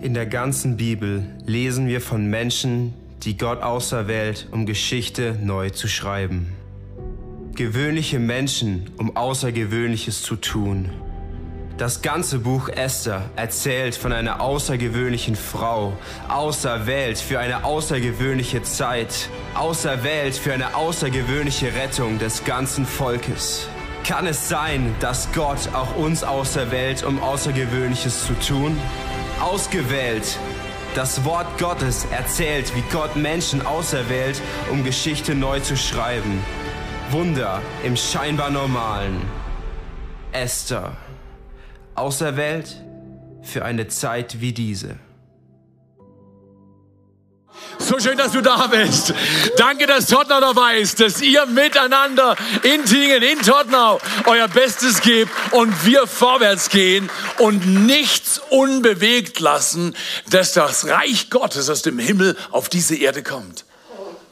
[0.00, 2.94] In der ganzen Bibel lesen wir von Menschen,
[3.24, 6.52] die Gott auserwählt, um Geschichte neu zu schreiben.
[7.56, 10.90] Gewöhnliche Menschen, um Außergewöhnliches zu tun.
[11.78, 15.94] Das ganze Buch Esther erzählt von einer außergewöhnlichen Frau,
[16.28, 23.68] auserwählt für eine außergewöhnliche Zeit, auserwählt für eine außergewöhnliche Rettung des ganzen Volkes.
[24.04, 28.76] Kann es sein, dass Gott auch uns auserwählt, um Außergewöhnliches zu tun?
[29.40, 30.38] Ausgewählt.
[30.94, 36.42] Das Wort Gottes erzählt, wie Gott Menschen auserwählt, um Geschichte neu zu schreiben.
[37.10, 39.20] Wunder im scheinbar Normalen.
[40.32, 40.96] Esther
[41.94, 42.84] auserwählt
[43.42, 44.96] für eine Zeit wie diese.
[47.78, 49.14] So schön, dass du da bist.
[49.56, 55.30] Danke, dass Tottenau dabei ist, dass ihr miteinander in Tingen, in Tottenau euer Bestes gebt
[55.52, 59.94] und wir vorwärts gehen und nichts unbewegt lassen,
[60.30, 63.64] dass das Reich Gottes aus dem Himmel auf diese Erde kommt.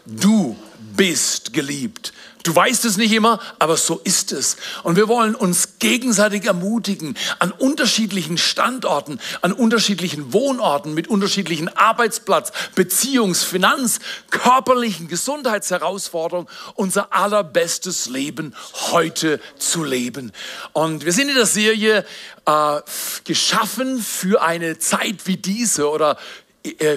[0.04, 0.56] Du
[0.96, 2.12] bist geliebt.
[2.46, 4.56] Du weißt es nicht immer, aber so ist es.
[4.84, 12.52] Und wir wollen uns gegenseitig ermutigen, an unterschiedlichen Standorten, an unterschiedlichen Wohnorten, mit unterschiedlichen Arbeitsplatz,
[12.76, 13.98] Beziehungs-, Finanz-,
[14.30, 18.54] körperlichen Gesundheitsherausforderungen unser allerbestes Leben
[18.92, 20.30] heute zu leben.
[20.72, 22.06] Und wir sind in der Serie
[22.46, 22.80] äh,
[23.24, 26.16] geschaffen für eine Zeit wie diese oder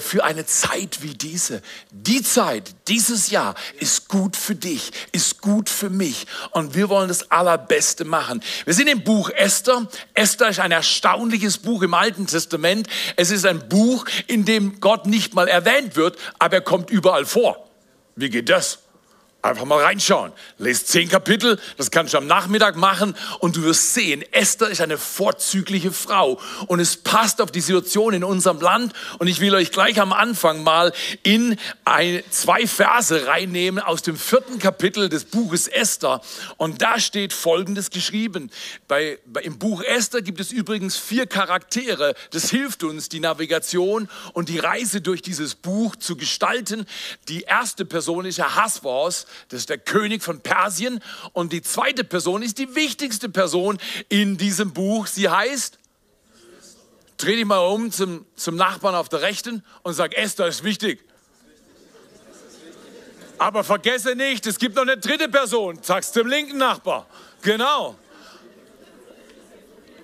[0.02, 1.62] für eine Zeit wie diese.
[1.92, 7.08] Die Zeit, dieses Jahr ist gut für dich, ist gut für mich und wir wollen
[7.08, 8.42] das Allerbeste machen.
[8.66, 9.88] Wir sind im Buch Esther.
[10.14, 12.88] Esther ist ein erstaunliches Buch im Alten Testament.
[13.16, 17.26] Es ist ein Buch, in dem Gott nicht mal erwähnt wird, aber er kommt überall
[17.26, 17.70] vor.
[18.16, 18.80] Wie geht das?
[19.42, 20.34] Einfach mal reinschauen.
[20.58, 24.82] Lest zehn Kapitel, das kannst du am Nachmittag machen und du wirst sehen, Esther ist
[24.82, 29.56] eine vorzügliche Frau und es passt auf die Situation in unserem Land und ich will
[29.56, 30.92] euch gleich am Anfang mal
[31.24, 36.20] in ein, zwei Verse reinnehmen aus dem vierten Kapitel des Buches Esther
[36.58, 38.52] und da steht Folgendes geschrieben.
[38.90, 42.14] Bei, bei, Im Buch Esther gibt es übrigens vier Charaktere.
[42.32, 46.86] Das hilft uns, die Navigation und die Reise durch dieses Buch zu gestalten.
[47.30, 51.02] Die erste Person ist Ahasvos, das ist der König von Persien.
[51.34, 53.78] Und die zweite Person ist die wichtigste Person
[54.10, 55.08] in diesem Buch.
[55.08, 55.80] Sie heißt,
[57.18, 61.04] dreh dich mal um zum, zum Nachbarn auf der Rechten und sag, Esther ist wichtig.
[63.38, 65.80] Aber vergesse nicht, es gibt noch eine dritte Person.
[65.82, 67.08] Sag's zum linken Nachbar.
[67.42, 67.96] Genau.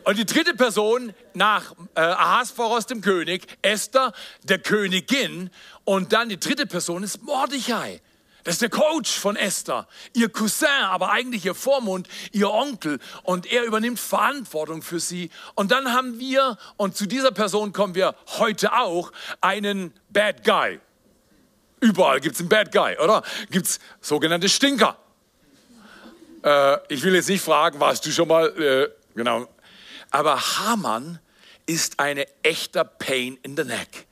[0.05, 4.13] Und die dritte Person nach äh, Ahasveros, dem König, Esther,
[4.43, 5.49] der Königin.
[5.83, 8.01] Und dann die dritte Person ist Mordechai.
[8.45, 12.99] Das ist der Coach von Esther, ihr Cousin, aber eigentlich ihr Vormund, ihr Onkel.
[13.23, 15.31] Und er übernimmt Verantwortung für sie.
[15.55, 19.11] Und dann haben wir, und zu dieser Person kommen wir heute auch,
[19.41, 20.79] einen Bad Guy.
[21.79, 23.23] Überall gibt es einen Bad Guy, oder?
[23.49, 24.95] Gibt es sogenannte Stinker.
[26.43, 29.47] Äh, ich will jetzt nicht fragen, warst du schon mal, äh, genau.
[30.11, 31.17] Aber Hamann
[31.65, 34.05] ist eine echter Pain in the Neck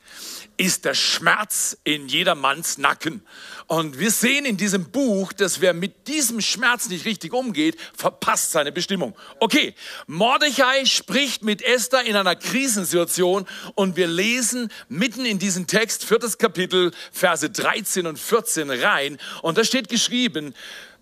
[0.56, 3.26] ist der Schmerz in jedermanns Nacken.
[3.66, 8.52] Und wir sehen in diesem Buch, dass wer mit diesem Schmerz nicht richtig umgeht, verpasst
[8.52, 9.14] seine Bestimmung.
[9.40, 9.74] Okay,
[10.06, 16.36] Mordechai spricht mit Esther in einer Krisensituation und wir lesen mitten in diesen Text, viertes
[16.36, 19.18] Kapitel, Verse 13 und 14 rein.
[19.40, 20.54] Und da steht geschrieben,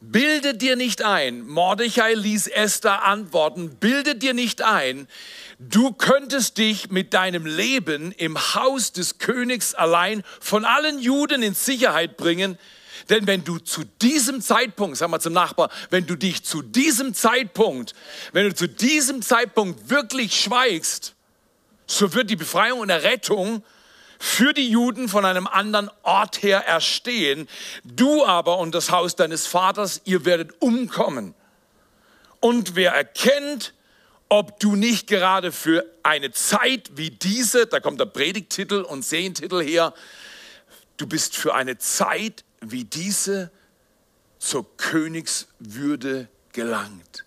[0.05, 5.07] Bilde dir nicht ein, Mordechai ließ Esther antworten, bilde dir nicht ein,
[5.69, 11.55] du könntest dich mit deinem Leben im Haus des Königs allein von allen Juden in
[11.55, 12.59] Sicherheit bringen,
[13.09, 17.15] denn wenn du zu diesem Zeitpunkt, sag mal zum Nachbar, wenn du dich zu diesem
[17.15, 17.95] Zeitpunkt,
[18.33, 21.15] wenn du zu diesem Zeitpunkt wirklich schweigst,
[21.87, 23.65] so wird die Befreiung und Errettung
[24.19, 27.49] für die Juden von einem anderen Ort her erstehen.
[27.85, 31.35] Du aber und das Haus deines Vaters, ihr werdet umkommen.
[32.39, 33.75] Und wer erkennt,
[34.33, 39.63] ob du nicht gerade für eine Zeit wie diese, da kommt der Predigtitel und Sehentitel
[39.63, 39.93] her,
[40.97, 43.51] du bist für eine Zeit wie diese
[44.39, 47.27] zur Königswürde gelangt.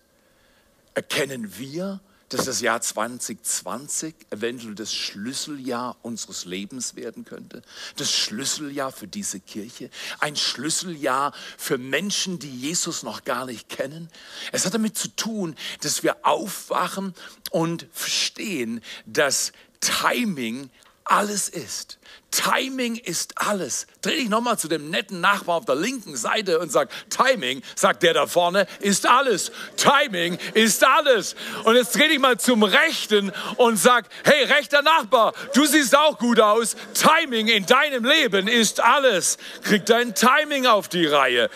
[0.96, 2.00] Erkennen wir,
[2.30, 7.62] dass das Jahr 2020 eventuell das Schlüsseljahr unseres Lebens werden könnte.
[7.98, 9.89] Das Schlüsseljahr für diese Kirche.
[10.19, 14.10] Ein Schlüsseljahr für Menschen, die Jesus noch gar nicht kennen.
[14.51, 17.13] Es hat damit zu tun, dass wir aufwachen
[17.51, 20.69] und verstehen, dass Timing
[21.06, 22.00] alles ist.
[22.31, 23.88] Timing ist alles.
[24.02, 28.04] Dreh dich nochmal zu dem netten Nachbar auf der linken Seite und sag, Timing, sagt
[28.04, 29.52] der da vorne, ist alles.
[29.78, 31.36] Timing ist alles.
[31.63, 36.18] Und jetzt dreh dich mal zum Rechten und sag, hey, rechter Nachbar, du siehst auch
[36.18, 36.75] gut aus.
[36.94, 39.38] Timing in deinem Leben ist alles.
[39.63, 41.50] Krieg dein Timing auf die Reihe.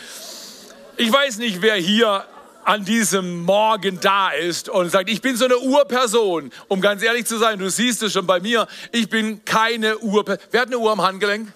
[0.95, 2.25] Ich weiß nicht, wer hier
[2.63, 6.51] an diesem Morgen da ist und sagt, ich bin so eine Urperson.
[6.67, 10.43] Um ganz ehrlich zu sein, du siehst es schon bei mir, ich bin keine Urperson.
[10.51, 11.51] Wer hat eine Uhr am Handgelenk?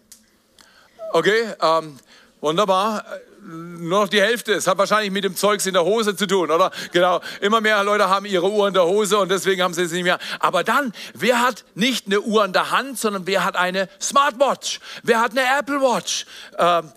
[1.12, 1.98] Okay, ähm,
[2.42, 3.06] wunderbar
[3.46, 4.54] nur noch die Hälfte.
[4.54, 6.72] Es hat wahrscheinlich mit dem Zeugs in der Hose zu tun, oder?
[6.92, 7.22] Genau.
[7.42, 10.04] Immer mehr Leute haben ihre Uhr in der Hose und deswegen haben sie es nicht
[10.04, 10.20] mehr.
[10.40, 14.80] Aber dann, wer hat nicht eine Uhr in der Hand, sondern wer hat eine Smartwatch?
[15.04, 16.26] Wer hat eine Apple Watch?
[16.58, 16.92] Ähm,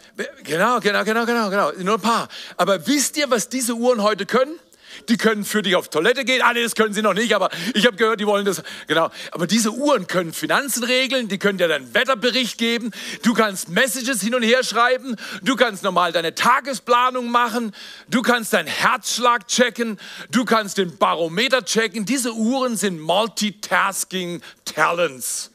[0.44, 1.72] genau, genau, genau, genau, genau.
[1.78, 2.28] Nur ein paar.
[2.56, 4.58] Aber wisst ihr, was diese Uhren heute können?
[5.08, 6.42] Die können für dich auf Toilette gehen.
[6.42, 8.62] Ah, nee, das können sie noch nicht, aber ich habe gehört, die wollen das.
[8.86, 9.10] Genau.
[9.30, 12.90] Aber diese Uhren können Finanzen regeln, die können dir deinen Wetterbericht geben.
[13.22, 15.16] Du kannst Messages hin und her schreiben.
[15.42, 17.72] Du kannst normal deine Tagesplanung machen.
[18.08, 19.98] Du kannst deinen Herzschlag checken.
[20.30, 22.04] Du kannst den Barometer checken.
[22.04, 25.50] Diese Uhren sind Multitasking Talents.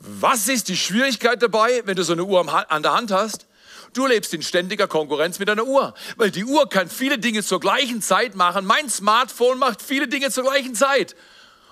[0.00, 3.47] Was ist die Schwierigkeit dabei, wenn du so eine Uhr an der Hand hast?
[3.92, 7.60] Du lebst in ständiger Konkurrenz mit deiner Uhr, weil die Uhr kann viele Dinge zur
[7.60, 8.66] gleichen Zeit machen.
[8.66, 11.16] Mein Smartphone macht viele Dinge zur gleichen Zeit.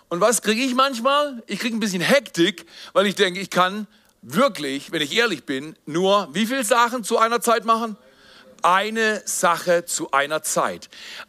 [0.09, 1.43] Und was kriege ich manchmal?
[1.47, 3.87] Ich kriege ein bisschen Hektik, weil ich denke, ich kann
[4.23, 7.97] wirklich, wenn ich ehrlich bin, nur wie viele Sachen zu einer Zeit machen?
[8.67, 10.89] Eine Sache zu einer Zeit.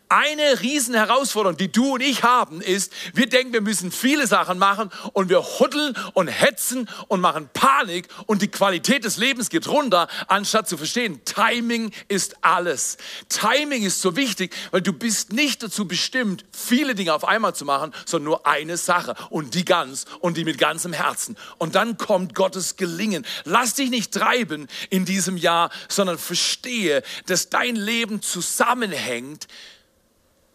[0.09, 4.57] Eine riesen Herausforderung, die du und ich haben, ist, wir denken, wir müssen viele Sachen
[4.57, 9.67] machen und wir huddeln und hetzen und machen Panik und die Qualität des Lebens geht
[9.67, 12.97] runter, anstatt zu verstehen, Timing ist alles.
[13.27, 17.65] Timing ist so wichtig, weil du bist nicht dazu bestimmt, viele Dinge auf einmal zu
[17.65, 21.35] machen, sondern nur eine Sache und die ganz und die mit ganzem Herzen.
[21.57, 23.25] Und dann kommt Gottes Gelingen.
[23.43, 29.47] Lass dich nicht treiben in diesem Jahr, sondern verstehe, dass dein Leben zusammenhängt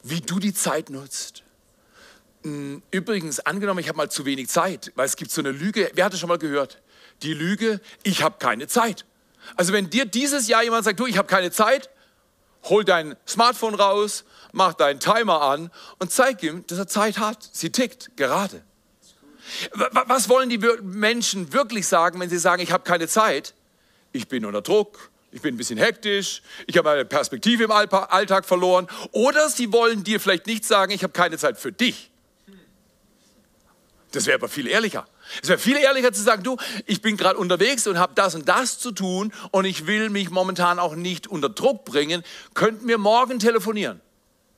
[0.03, 1.43] wie du die Zeit nutzt.
[2.43, 5.91] Hm, übrigens, angenommen, ich habe mal zu wenig Zeit, weil es gibt so eine Lüge.
[5.95, 6.83] Wer hat das schon mal gehört?
[7.23, 9.05] Die Lüge, ich habe keine Zeit.
[9.57, 11.91] Also wenn dir dieses Jahr jemand sagt, du, ich habe keine Zeit,
[12.65, 17.49] hol dein Smartphone raus, mach deinen Timer an und zeig ihm, dass er Zeit hat.
[17.53, 18.63] Sie tickt gerade.
[19.73, 23.55] Was wollen die Menschen wirklich sagen, wenn sie sagen, ich habe keine Zeit?
[24.13, 28.45] Ich bin unter Druck, ich bin ein bisschen hektisch, ich habe meine Perspektive im Alltag
[28.45, 28.87] verloren.
[29.13, 32.11] Oder sie wollen dir vielleicht nicht sagen, ich habe keine Zeit für dich.
[34.13, 35.07] Das wäre aber viel ehrlicher.
[35.43, 38.47] Es wäre viel ehrlicher zu sagen, du, ich bin gerade unterwegs und habe das und
[38.47, 42.23] das zu tun und ich will mich momentan auch nicht unter Druck bringen.
[42.53, 44.03] Könnten wir morgen telefonieren?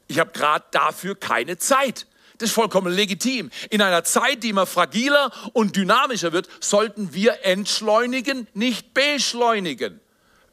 [0.09, 2.09] Ich habe gerade dafür keine Zeit.
[2.38, 3.50] Das ist vollkommen legitim.
[3.70, 10.00] In einer Zeit, die immer fragiler und dynamischer wird, sollten wir entschleunigen, nicht beschleunigen.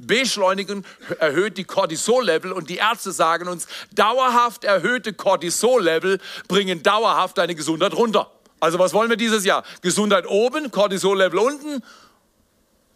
[0.07, 0.85] Beschleunigen
[1.19, 7.93] erhöht die Cortisol-Level und die Ärzte sagen uns, dauerhaft erhöhte Cortisol-Level bringen dauerhaft deine Gesundheit
[7.93, 8.31] runter.
[8.59, 9.63] Also was wollen wir dieses Jahr?
[9.81, 11.83] Gesundheit oben, Cortisol-Level unten?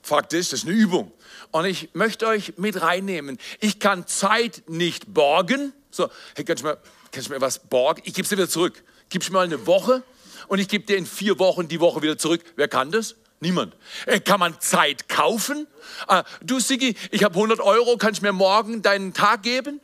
[0.02, 1.12] Fakt ist, das ist eine Übung.
[1.52, 3.40] Und ich möchte euch mit reinnehmen.
[3.60, 5.74] Ich kann Zeit nicht borgen.
[5.90, 6.78] So, hey, kannst du mir,
[7.12, 8.02] kannst du mir was borgen?
[8.06, 8.84] Ich gebe es dir wieder zurück.
[9.10, 10.04] Gibst mir mal eine Woche
[10.48, 12.42] und ich gebe dir in vier Wochen die Woche wieder zurück.
[12.56, 13.16] Wer kann das?
[13.40, 13.76] Niemand.
[14.06, 15.68] Äh, kann man Zeit kaufen?
[16.08, 19.82] Äh, du Sigi, ich habe 100 Euro, kannst du mir morgen deinen Tag geben?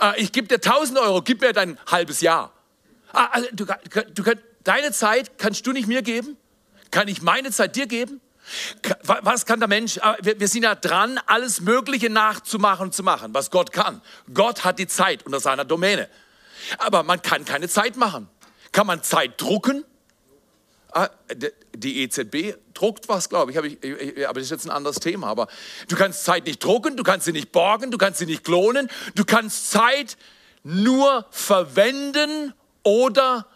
[0.00, 2.52] Äh, ich gebe dir 1000 Euro, gib mir dein halbes Jahr.
[3.12, 3.66] Ah, also, du,
[4.14, 4.22] du,
[4.64, 6.36] deine Zeit kannst du nicht mir geben?
[6.90, 8.20] Kann ich meine Zeit dir geben?
[9.02, 9.98] Was kann der Mensch?
[10.22, 14.00] Wir sind ja dran, alles Mögliche nachzumachen und zu machen, was Gott kann.
[14.32, 16.08] Gott hat die Zeit unter seiner Domäne.
[16.78, 18.28] Aber man kann keine Zeit machen.
[18.72, 19.84] Kann man Zeit drucken?
[20.98, 21.10] Ah,
[21.76, 25.28] die EZB druckt was, glaube ich, ich, aber das ist jetzt ein anderes Thema.
[25.28, 25.46] Aber
[25.86, 28.90] du kannst Zeit nicht drucken, du kannst sie nicht borgen, du kannst sie nicht klonen,
[29.14, 30.16] du kannst Zeit
[30.64, 32.52] nur verwenden
[32.82, 33.46] oder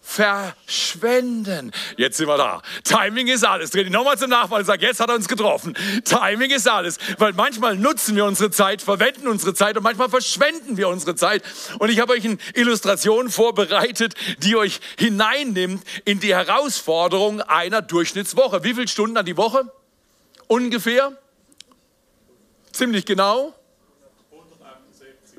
[0.00, 1.70] verschwenden.
[1.96, 2.62] Jetzt sind wir da.
[2.84, 3.70] Timing ist alles.
[3.70, 5.76] Dreh dich nochmal zum Nachbarn und sag, jetzt hat er uns getroffen.
[6.04, 6.98] Timing ist alles.
[7.18, 11.42] Weil manchmal nutzen wir unsere Zeit, verwenden unsere Zeit und manchmal verschwenden wir unsere Zeit.
[11.78, 18.64] Und ich habe euch eine Illustration vorbereitet, die euch hineinnimmt in die Herausforderung einer Durchschnittswoche.
[18.64, 19.70] Wie viele Stunden an die Woche?
[20.46, 21.12] Ungefähr?
[22.72, 23.57] Ziemlich genau?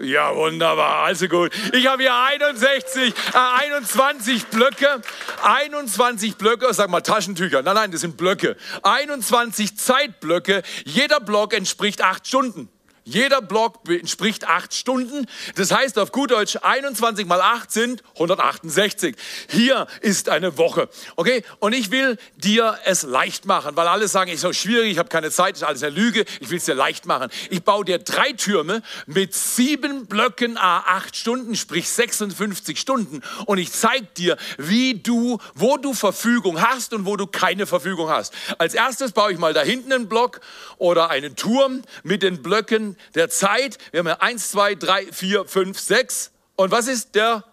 [0.02, 1.52] Ja, wunderbar, also gut.
[1.74, 3.38] Ich habe hier 61, äh,
[3.68, 5.02] 21 Blöcke,
[5.44, 8.56] 21 Blöcke, sag mal Taschentücher, nein, nein, das sind Blöcke.
[8.84, 12.70] 21 Zeitblöcke, jeder Block entspricht acht Stunden.
[13.10, 15.26] Jeder Block entspricht acht Stunden.
[15.56, 19.16] Das heißt auf gut Deutsch 21 mal 8 sind 168.
[19.50, 20.90] Hier ist eine Woche.
[21.16, 21.44] Okay?
[21.58, 25.10] Und ich will dir es leicht machen, weil alle sagen, ist so schwierig, ich habe
[25.10, 26.24] keine Zeit, ist alles eine Lüge.
[26.40, 27.32] Ich will es dir leicht machen.
[27.50, 33.22] Ich baue dir drei Türme mit sieben Blöcken a acht Stunden, sprich 56 Stunden.
[33.48, 38.10] Und ich zeige dir, wie du, wo du Verfügung hast und wo du keine Verfügung
[38.10, 38.36] hast.
[38.60, 40.42] Als erstes baue ich mal da hinten einen Block
[40.78, 43.78] oder einen Turm mit den Blöcken der Zeit.
[43.92, 46.32] Wir haben ja eins, zwei, drei, vier, fünf, sechs.
[46.56, 47.44] Und was ist der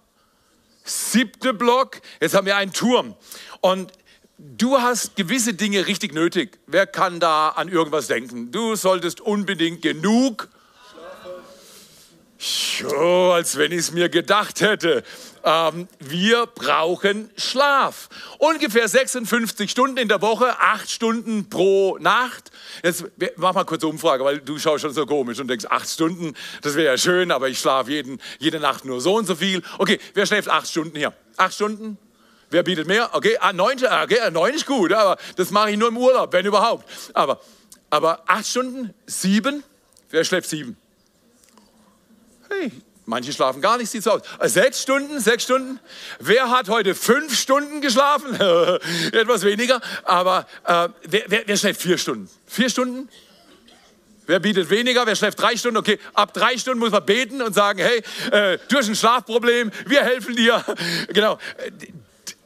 [0.85, 2.01] siebte Block?
[2.21, 3.15] Jetzt haben wir einen Turm.
[3.61, 3.93] Und
[4.39, 6.59] du hast gewisse Dinge richtig nötig.
[6.67, 8.51] Wer kann da an irgendwas denken?
[8.53, 10.49] Du solltest unbedingt genug.
[12.47, 15.03] So, als wenn ich es mir gedacht hätte.
[15.43, 18.09] Ähm, wir brauchen Schlaf.
[18.39, 22.53] Ungefähr 56 Stunden in der Woche, 8 Stunden pro Nacht.
[22.85, 23.05] Jetzt
[23.37, 26.77] mach mal kurz Umfrage, weil du schaust schon so komisch und denkst, 8 Stunden, das
[26.77, 29.61] wäre ja schön, aber ich schlafe jeden, jede Nacht nur so und so viel.
[29.79, 31.13] Okay, wer schläft 8 Stunden hier?
[31.39, 31.99] 8 Stunden?
[32.51, 33.11] Wer bietet mehr?
[33.13, 36.47] Okay, ah, 9, okay, 9 ist gut, aber das mache ich nur im Urlaub, wenn
[36.47, 36.89] überhaupt.
[37.13, 37.41] Aber,
[37.91, 38.95] aber 8 Stunden?
[39.07, 39.65] 7?
[40.11, 40.77] Wer schläft 7?
[42.49, 42.73] Hey,
[43.09, 44.23] Manche schlafen gar nicht, sieht so aus.
[44.41, 45.79] Äh, sechs Stunden, sechs Stunden.
[46.19, 48.35] Wer hat heute fünf Stunden geschlafen?
[49.13, 49.81] Etwas weniger.
[50.03, 52.29] Aber äh, wer, wer, wer schläft vier Stunden?
[52.49, 53.09] Vier Stunden?
[54.27, 55.07] Wer bietet weniger?
[55.07, 55.77] Wer schläft drei Stunden?
[55.77, 59.71] Okay, ab drei Stunden muss man beten und sagen, hey, äh, du hast ein Schlafproblem,
[59.87, 60.65] wir helfen dir.
[61.09, 61.39] Genau.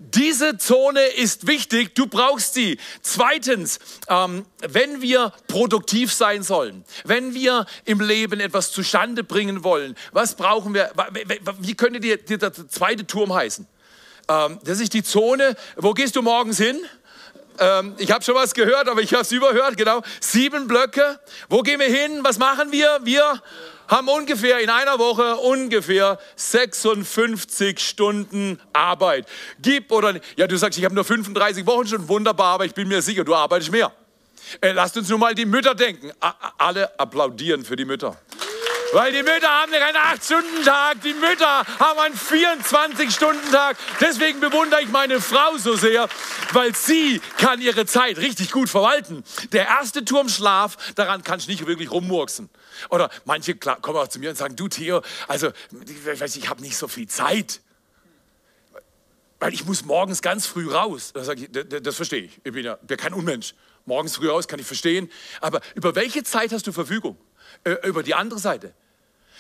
[0.03, 2.79] Diese Zone ist wichtig, du brauchst sie.
[3.03, 3.79] Zweitens,
[4.09, 10.37] ähm, wenn wir produktiv sein sollen, wenn wir im Leben etwas zustande bringen wollen, was
[10.37, 10.91] brauchen wir?
[11.59, 13.67] Wie könnte dir der zweite Turm heißen?
[14.29, 15.55] Ähm, das ist die Zone.
[15.77, 16.81] Wo gehst du morgens hin?
[17.59, 19.77] Ähm, ich habe schon was gehört, aber ich habe es überhört.
[19.77, 21.21] Genau, sieben Blöcke.
[21.51, 22.21] Wo gehen wir hin?
[22.23, 23.01] Was machen wir?
[23.03, 23.43] Wir
[23.91, 29.27] haben ungefähr in einer Woche ungefähr 56 Stunden Arbeit.
[29.61, 30.25] Gib oder nicht.
[30.37, 33.25] Ja, du sagst, ich habe nur 35 Wochen schon wunderbar, aber ich bin mir sicher,
[33.25, 33.93] du arbeitest mehr.
[34.61, 36.13] Äh, lasst uns nur mal die Mütter denken.
[36.21, 38.17] A alle applaudieren für die Mütter.
[38.93, 43.77] Weil die Mütter haben keinen 8-Stunden-Tag, die Mütter haben einen 24-Stunden-Tag.
[44.01, 46.09] Deswegen bewundere ich meine Frau so sehr,
[46.53, 49.23] weil sie kann ihre Zeit richtig gut verwalten.
[49.53, 52.51] Der erste Turm Schlaf, daran kann ich nicht wirklich rummurksen.
[52.89, 55.51] Oder manche kommen auch zu mir und sagen, du Theo, also
[55.87, 57.61] ich, ich habe nicht so viel Zeit.
[59.39, 61.13] Weil ich muss morgens ganz früh raus.
[61.15, 62.41] Da sage ich, das, das verstehe ich.
[62.45, 63.55] Ich bin ja kein Unmensch.
[63.87, 65.11] Morgens früh raus kann ich verstehen.
[65.41, 67.17] Aber über welche Zeit hast du Verfügung?
[67.65, 68.75] Äh, über die andere Seite.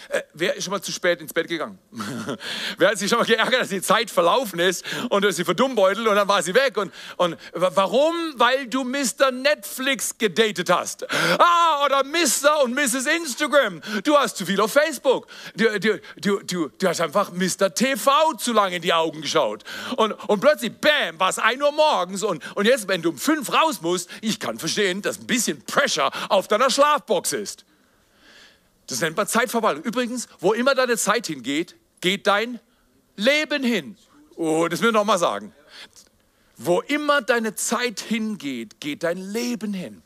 [0.09, 1.79] Äh, wer ist schon mal zu spät ins Bett gegangen?
[2.79, 6.07] wer hat sich schon mal geärgert, dass die Zeit verlaufen ist und du sie verdummbeutelt
[6.07, 6.77] und dann war sie weg?
[6.77, 8.15] Und, und warum?
[8.37, 9.31] Weil du Mr.
[9.33, 11.07] Netflix gedatet hast.
[11.39, 12.65] Ah, oder Mr.
[12.65, 13.07] und Mrs.
[13.07, 13.81] Instagram.
[14.05, 15.27] Du hast zu viel auf Facebook.
[15.55, 17.75] Du, du, du, du, du hast einfach Mr.
[17.75, 19.65] TV zu lange in die Augen geschaut.
[19.97, 22.23] Und, und plötzlich, bam, war es 1 Uhr morgens.
[22.23, 25.63] Und, und jetzt, wenn du um 5 raus musst, ich kann verstehen, dass ein bisschen
[25.65, 27.65] Pressure auf deiner Schlafbox ist.
[28.91, 29.85] Das nennt man Zeitverwaltung.
[29.85, 32.59] Übrigens, wo immer deine Zeit hingeht, geht dein
[33.17, 33.97] Leben hin.
[34.35, 35.55] Oh, das will ich nochmal sagen.
[36.57, 40.03] Wo immer deine Zeit hingeht, geht dein Leben hin.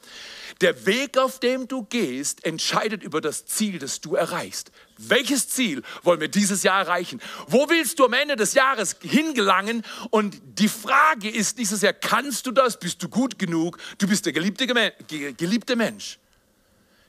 [0.60, 4.70] Der Weg, auf dem du gehst, entscheidet über das Ziel, das du erreichst.
[4.98, 7.20] Welches Ziel wollen wir dieses Jahr erreichen?
[7.48, 9.82] Wo willst du am Ende des Jahres hingelangen?
[10.10, 12.78] Und die Frage ist dieses Jahr, kannst du das?
[12.78, 13.78] Bist du gut genug?
[13.98, 16.18] Du bist der geliebte, geliebte Mensch.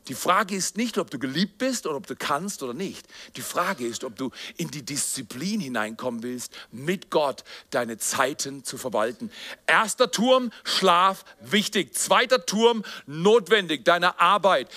[0.08, 3.08] Die Frage ist nicht, ob du geliebt bist oder ob du kannst oder nicht.
[3.36, 8.78] Die Frage ist, ob du in die Disziplin hineinkommen willst, mit Gott deine Zeiten zu
[8.78, 9.32] verwalten.
[9.66, 11.96] Erster Turm, Schlaf, wichtig.
[11.96, 14.70] Zweiter Turm, notwendig, deine Arbeit.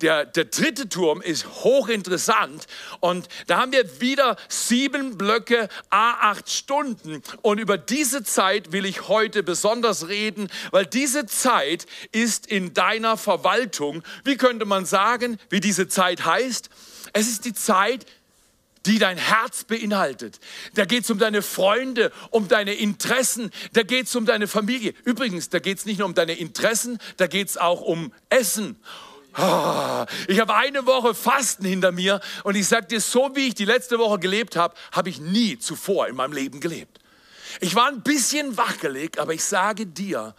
[0.00, 2.66] Der, der dritte Turm ist hochinteressant
[3.00, 7.22] und da haben wir wieder sieben Blöcke, a acht Stunden.
[7.42, 13.16] Und über diese Zeit will ich heute besonders reden, weil diese Zeit ist in deiner
[13.16, 14.02] Verwaltung.
[14.24, 16.70] Wie könnte man sagen, wie diese Zeit heißt?
[17.12, 18.06] Es ist die Zeit,
[18.86, 20.40] die dein Herz beinhaltet.
[20.74, 24.94] Da geht es um deine Freunde, um deine Interessen, da geht es um deine Familie.
[25.04, 28.76] Übrigens, da geht es nicht nur um deine Interessen, da geht es auch um Essen.
[29.38, 33.54] Oh, ich habe eine Woche Fasten hinter mir und ich sage dir, so wie ich
[33.54, 36.98] die letzte Woche gelebt habe, habe ich nie zuvor in meinem Leben gelebt.
[37.60, 40.34] Ich war ein bisschen wackelig, aber ich sage dir,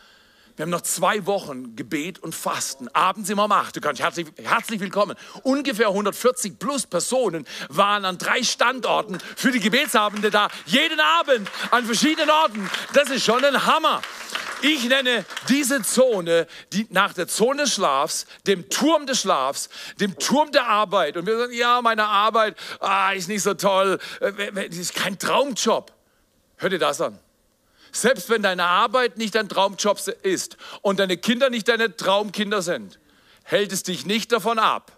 [0.55, 2.87] wir haben noch zwei Wochen Gebet und Fasten.
[2.89, 3.75] Abends immer um acht.
[3.75, 5.15] Du kannst herzlich, herzlich willkommen.
[5.41, 10.49] Ungefähr 140 plus Personen waren an drei Standorten für die Gebetsabende da.
[10.67, 12.69] Jeden Abend an verschiedenen Orten.
[12.93, 14.01] Das ist schon ein Hammer.
[14.61, 19.69] Ich nenne diese Zone, die nach der Zone des Schlafs, dem Turm des Schlafs,
[19.99, 21.17] dem Turm der Arbeit.
[21.17, 25.17] Und wir sagen, ja, meine Arbeit ah, ist nicht so toll, äh, das ist kein
[25.17, 25.91] Traumjob.
[26.57, 27.19] Hör dir das an.
[27.93, 32.99] Selbst wenn deine Arbeit nicht dein Traumjob ist und deine Kinder nicht deine Traumkinder sind,
[33.43, 34.91] hält es dich nicht davon ab,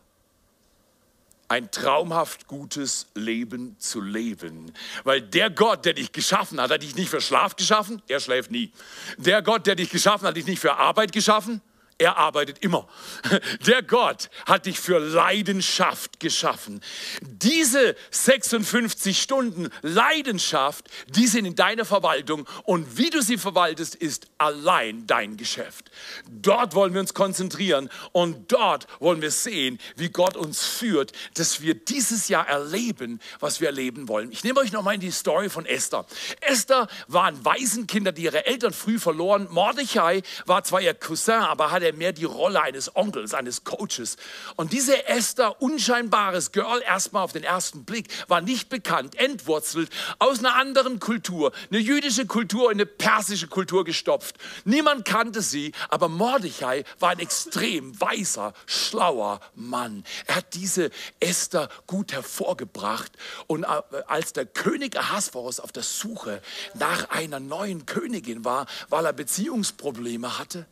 [1.49, 4.73] ein traumhaft gutes Leben zu leben.
[5.03, 8.49] Weil der Gott, der dich geschaffen hat, hat dich nicht für Schlaf geschaffen, er schläft
[8.49, 8.71] nie.
[9.17, 11.61] Der Gott, der dich geschaffen hat, hat dich nicht für Arbeit geschaffen,
[11.97, 12.87] er arbeitet immer.
[13.67, 16.81] Der Gott hat dich für Leidenschaft geschaffen.
[17.21, 24.27] Diese 56 Stunden Leidenschaft, die sind in deiner Verwaltung und wie du sie verwaltest, ist
[24.37, 25.89] allein dein Geschäft.
[26.29, 31.61] Dort wollen wir uns konzentrieren und dort wollen wir sehen, wie Gott uns führt, dass
[31.61, 34.31] wir dieses Jahr erleben, was wir erleben wollen.
[34.31, 36.05] Ich nehme euch nochmal in die Story von Esther.
[36.41, 39.47] Esther waren Waisenkinder, die ihre Eltern früh verloren.
[39.49, 44.17] Mordechai war zwar ihr Cousin, aber hatte er mehr die Rolle eines Onkels, eines Coaches.
[44.55, 49.89] Und diese Esther, unscheinbares Girl, erstmal auf den ersten Blick, war nicht bekannt, entwurzelt,
[50.19, 54.37] aus einer anderen Kultur, eine jüdische Kultur in eine persische Kultur gestopft.
[54.65, 60.03] Niemand kannte sie, aber Mordechai war ein extrem weiser, schlauer Mann.
[60.25, 63.11] Er hat diese Esther gut hervorgebracht.
[63.47, 63.67] Und äh,
[64.07, 66.41] als der König Ahasverus auf der Suche
[66.73, 70.65] nach einer neuen Königin war, weil er Beziehungsprobleme hatte,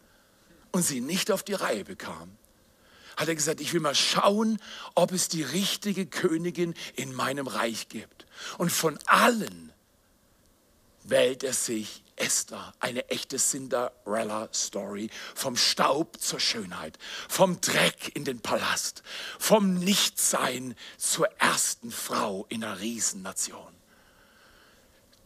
[0.73, 2.35] und sie nicht auf die Reihe bekam,
[3.15, 4.59] hat er gesagt, ich will mal schauen,
[4.95, 8.25] ob es die richtige Königin in meinem Reich gibt.
[8.57, 9.71] Und von allen
[11.03, 16.97] wählt er sich Esther, eine echte Cinderella-Story, vom Staub zur Schönheit,
[17.29, 19.03] vom Dreck in den Palast,
[19.37, 23.82] vom Nichtsein zur ersten Frau in einer Riesennation.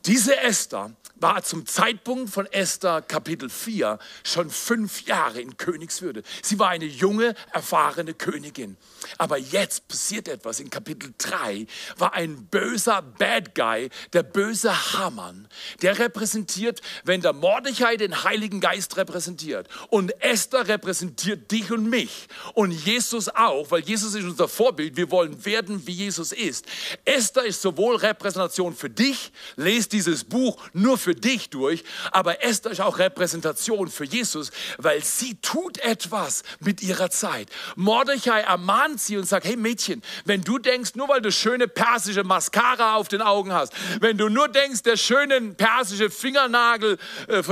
[0.07, 6.23] Diese Esther war zum Zeitpunkt von Esther Kapitel 4 schon fünf Jahre in Königswürde.
[6.41, 8.77] Sie war eine junge, erfahrene Königin.
[9.17, 10.59] Aber jetzt passiert etwas.
[10.59, 15.47] In Kapitel 3 war ein böser Bad Guy, der böse Hamann.
[15.81, 22.27] Der repräsentiert, wenn der Mordechai den Heiligen Geist repräsentiert und Esther repräsentiert dich und mich
[22.53, 24.97] und Jesus auch, weil Jesus ist unser Vorbild.
[24.97, 26.65] Wir wollen werden, wie Jesus ist.
[27.05, 32.71] Esther ist sowohl Repräsentation für dich, lest dieses Buch nur für dich durch, aber Esther
[32.71, 37.49] ist auch Repräsentation für Jesus, weil sie tut etwas mit ihrer Zeit.
[37.75, 42.23] Mordechai ermahnt sie und sagt, hey Mädchen, wenn du denkst, nur weil du schöne persische
[42.23, 47.43] Mascara auf den Augen hast, wenn du nur denkst, der schöne persische Fingernagel äh,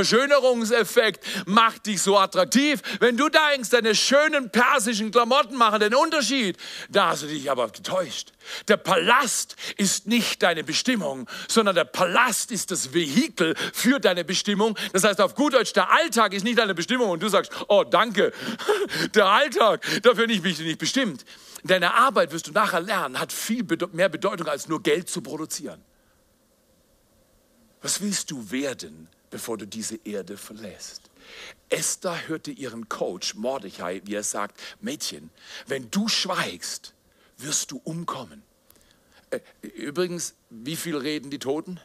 [1.48, 6.58] macht dich so attraktiv, wenn du denkst, deine schönen persischen Klamotten machen den Unterschied,
[6.90, 8.35] da hast du dich aber getäuscht.
[8.68, 14.78] Der Palast ist nicht deine Bestimmung, sondern der Palast ist das Vehikel für deine Bestimmung.
[14.94, 17.84] Das heißt auf gut Deutsch, der Alltag ist nicht deine Bestimmung und du sagst, oh
[17.84, 18.34] danke,
[19.16, 21.26] der Alltag, dafür bin ich nicht bestimmt.
[21.64, 25.84] Deine Arbeit wirst du nachher lernen, hat viel mehr Bedeutung als nur Geld zu produzieren.
[27.82, 31.10] Was willst du werden, bevor du diese Erde verlässt?
[31.70, 35.30] Esther hörte ihren Coach Mordechai, wie er sagt, Mädchen,
[35.68, 36.94] wenn du schweigst,
[37.38, 38.44] wirst du umkommen.
[39.30, 41.80] Äh, übrigens, wie viel reden die Toten?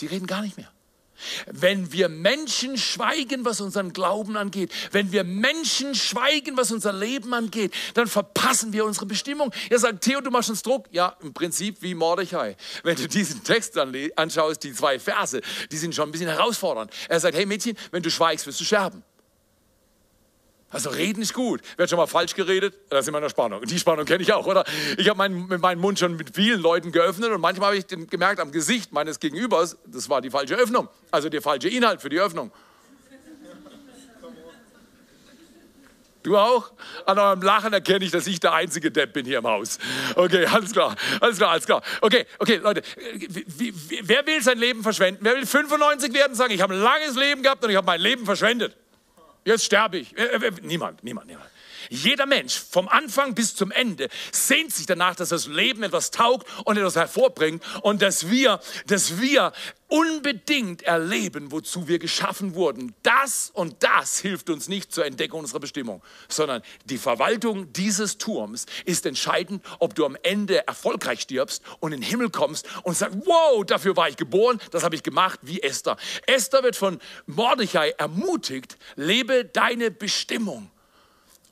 [0.00, 0.70] Die reden gar nicht mehr.
[1.50, 7.32] Wenn wir Menschen schweigen, was unseren Glauben angeht, wenn wir Menschen schweigen, was unser Leben
[7.32, 9.52] angeht, dann verpassen wir unsere Bestimmung.
[9.70, 10.86] Er sagt, Theo, du machst uns Druck.
[10.90, 12.56] Ja, im Prinzip wie Mordechai.
[12.82, 16.92] Wenn du diesen Text anschaust, die zwei Verse, die sind schon ein bisschen herausfordernd.
[17.08, 19.02] Er sagt, hey Mädchen, wenn du schweigst, wirst du sterben.
[20.68, 21.60] Also reden ist gut.
[21.76, 22.74] Wer hat schon mal falsch geredet?
[22.90, 23.62] Da sind wir in der Spannung.
[23.64, 24.64] Die Spannung kenne ich auch, oder?
[24.98, 28.40] Ich habe meinen, meinen Mund schon mit vielen Leuten geöffnet und manchmal habe ich gemerkt
[28.40, 30.88] am Gesicht meines Gegenübers, das war die falsche Öffnung.
[31.10, 32.50] Also der falsche Inhalt für die Öffnung.
[36.24, 36.72] Du auch?
[37.06, 39.78] An eurem Lachen erkenne ich, dass ich der einzige Depp bin hier im Haus.
[40.16, 41.82] Okay, alles klar, alles klar, alles klar.
[42.00, 42.82] Okay, okay, Leute,
[44.02, 45.20] wer will sein Leben verschwenden?
[45.22, 47.86] Wer will 95 werden und sagen, ich habe ein langes Leben gehabt und ich habe
[47.86, 48.76] mein Leben verschwendet?
[49.46, 50.18] Jetzt sterbe ich.
[50.18, 51.48] Äh, äh, niemand, niemand, niemand.
[51.90, 56.46] Jeder Mensch vom Anfang bis zum Ende sehnt sich danach, dass das Leben etwas taugt
[56.64, 59.52] und etwas hervorbringt und dass wir, dass wir
[59.88, 62.94] unbedingt erleben, wozu wir geschaffen wurden.
[63.02, 68.66] Das und das hilft uns nicht zur Entdeckung unserer Bestimmung, sondern die Verwaltung dieses Turms
[68.84, 73.18] ist entscheidend, ob du am Ende erfolgreich stirbst und in den Himmel kommst und sagst,
[73.24, 75.96] wow, dafür war ich geboren, das habe ich gemacht, wie Esther.
[76.26, 80.70] Esther wird von Mordechai ermutigt, lebe deine Bestimmung.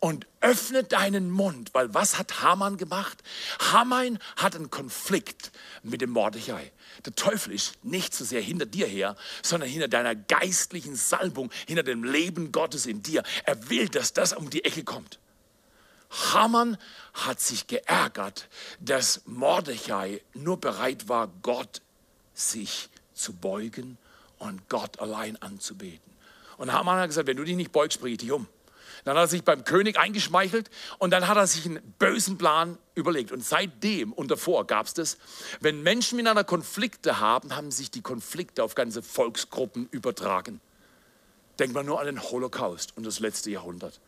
[0.00, 3.22] Und öffne deinen Mund, weil was hat Haman gemacht?
[3.72, 5.50] Haman hat einen Konflikt
[5.82, 6.72] mit dem Mordechai.
[7.06, 11.82] Der Teufel ist nicht so sehr hinter dir her, sondern hinter deiner geistlichen Salbung, hinter
[11.82, 13.22] dem Leben Gottes in dir.
[13.44, 15.18] Er will, dass das um die Ecke kommt.
[16.32, 16.76] Haman
[17.12, 18.48] hat sich geärgert,
[18.80, 21.82] dass Mordechai nur bereit war, Gott
[22.34, 23.98] sich zu beugen
[24.38, 26.12] und Gott allein anzubeten.
[26.56, 28.46] Und Haman hat gesagt, wenn du dich nicht beugst, bringe ich dich um.
[29.04, 32.78] Dann hat er sich beim König eingeschmeichelt und dann hat er sich einen bösen Plan
[32.94, 33.32] überlegt.
[33.32, 35.18] Und seitdem und davor gab es das,
[35.60, 40.60] wenn Menschen miteinander Konflikte haben, haben sich die Konflikte auf ganze Volksgruppen übertragen.
[41.58, 44.00] Denkt man nur an den Holocaust und das letzte Jahrhundert.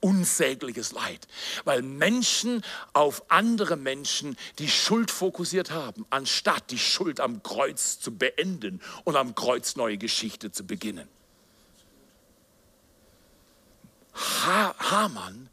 [0.00, 1.26] Unsägliches Leid,
[1.64, 2.62] weil Menschen
[2.92, 9.16] auf andere Menschen die Schuld fokussiert haben, anstatt die Schuld am Kreuz zu beenden und
[9.16, 11.08] am Kreuz neue Geschichte zu beginnen.
[14.14, 15.48] Ha Haman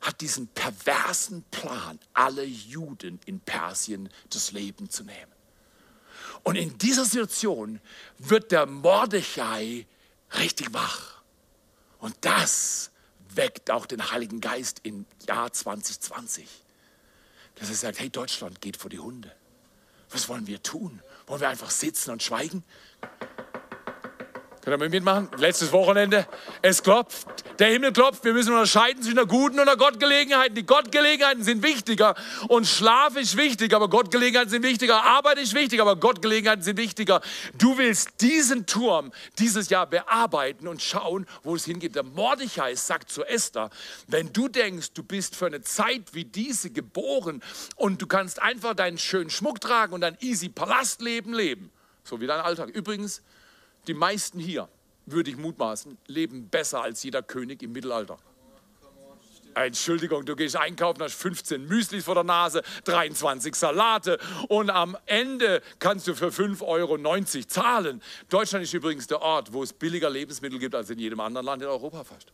[0.00, 5.32] hat diesen perversen Plan, alle Juden in Persien das Leben zu nehmen.
[6.42, 7.80] Und in dieser Situation
[8.18, 9.86] wird der Mordechai
[10.38, 11.22] richtig wach.
[11.98, 12.90] Und das
[13.30, 16.46] weckt auch den Heiligen Geist im Jahr 2020.
[17.54, 19.34] Dass er sagt, hey, Deutschland geht vor die Hunde.
[20.10, 21.00] Was wollen wir tun?
[21.26, 22.62] Wollen wir einfach sitzen und schweigen?
[24.64, 25.28] Könnt ihr mitmachen?
[25.36, 26.26] Letztes Wochenende.
[26.62, 27.26] Es klopft.
[27.58, 28.24] Der Himmel klopft.
[28.24, 30.54] Wir müssen unterscheiden zwischen der guten und der Gottgelegenheiten.
[30.54, 32.14] Die Gottgelegenheiten sind wichtiger
[32.48, 35.04] und Schlaf ist wichtig, aber Gottgelegenheiten sind wichtiger.
[35.04, 37.20] Arbeit ist wichtig, aber Gottgelegenheiten sind wichtiger.
[37.58, 41.94] Du willst diesen Turm dieses Jahr bearbeiten und schauen, wo es hingeht.
[41.94, 43.68] Der Mordechai sagt zu Esther,
[44.06, 47.42] wenn du denkst, du bist für eine Zeit wie diese geboren
[47.76, 51.70] und du kannst einfach deinen schönen Schmuck tragen und ein easy Palastleben leben,
[52.02, 52.70] so wie dein Alltag.
[52.70, 53.20] Übrigens,
[53.86, 54.68] die meisten hier,
[55.06, 58.18] würde ich mutmaßen, leben besser als jeder König im Mittelalter.
[59.54, 64.18] Entschuldigung, du gehst einkaufen, hast 15 Müslis vor der Nase, 23 Salate
[64.48, 68.02] und am Ende kannst du für 5,90 Euro zahlen.
[68.28, 71.62] Deutschland ist übrigens der Ort, wo es billiger Lebensmittel gibt als in jedem anderen Land
[71.62, 72.32] in Europa fast.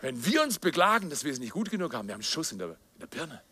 [0.00, 2.52] Wenn wir uns beklagen, dass wir es nicht gut genug haben, wir haben einen Schuss
[2.52, 3.42] in der, in der Birne.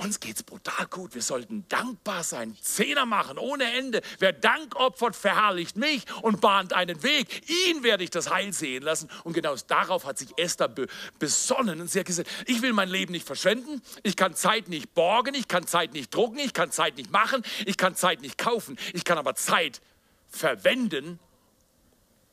[0.00, 1.14] Uns geht es brutal gut.
[1.14, 4.00] Wir sollten dankbar sein, Zehner machen ohne Ende.
[4.18, 7.46] Wer Dank opfert, verherrlicht mich und bahnt einen Weg.
[7.50, 9.10] Ihn werde ich das Heil sehen lassen.
[9.24, 10.86] Und genau darauf hat sich Esther be
[11.18, 11.82] besonnen.
[11.82, 13.82] Und sie hat gesagt, ich will mein Leben nicht verschwenden.
[14.02, 15.34] Ich kann Zeit nicht borgen.
[15.34, 16.38] Ich kann Zeit nicht drucken.
[16.38, 17.42] Ich kann Zeit nicht machen.
[17.66, 18.78] Ich kann Zeit nicht kaufen.
[18.94, 19.82] Ich kann aber Zeit
[20.30, 21.18] verwenden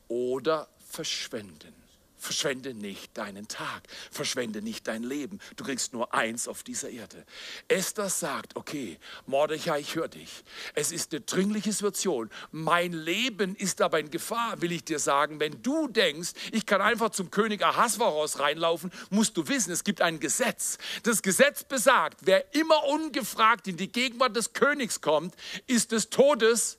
[0.08, 1.77] oder verschwenden.
[2.18, 5.38] Verschwende nicht deinen Tag, verschwende nicht dein Leben.
[5.56, 7.24] Du kriegst nur eins auf dieser Erde.
[7.68, 10.44] Esther sagt, okay, Mordechai, ich höre dich.
[10.74, 12.28] Es ist eine dringliche Situation.
[12.50, 15.38] Mein Leben ist aber in Gefahr, will ich dir sagen.
[15.38, 20.02] Wenn du denkst, ich kann einfach zum König Ahasveros reinlaufen, musst du wissen, es gibt
[20.02, 20.78] ein Gesetz.
[21.04, 25.34] Das Gesetz besagt, wer immer ungefragt in die Gegenwart des Königs kommt,
[25.66, 26.78] ist des Todes.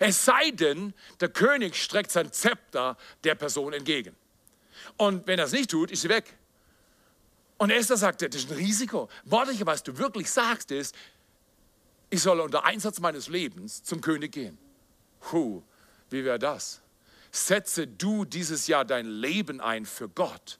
[0.00, 4.16] Es sei denn, der König streckt sein Zepter der Person entgegen.
[4.96, 6.36] Und wenn er es nicht tut, ist sie weg.
[7.58, 9.08] Und Esther sagte, das ist ein Risiko.
[9.24, 10.94] Wortlich, was du wirklich sagst, ist,
[12.10, 14.58] ich soll unter Einsatz meines Lebens zum König gehen.
[15.20, 15.62] Puh,
[16.10, 16.80] wie wäre das?
[17.30, 20.58] Setze du dieses Jahr dein Leben ein für Gott.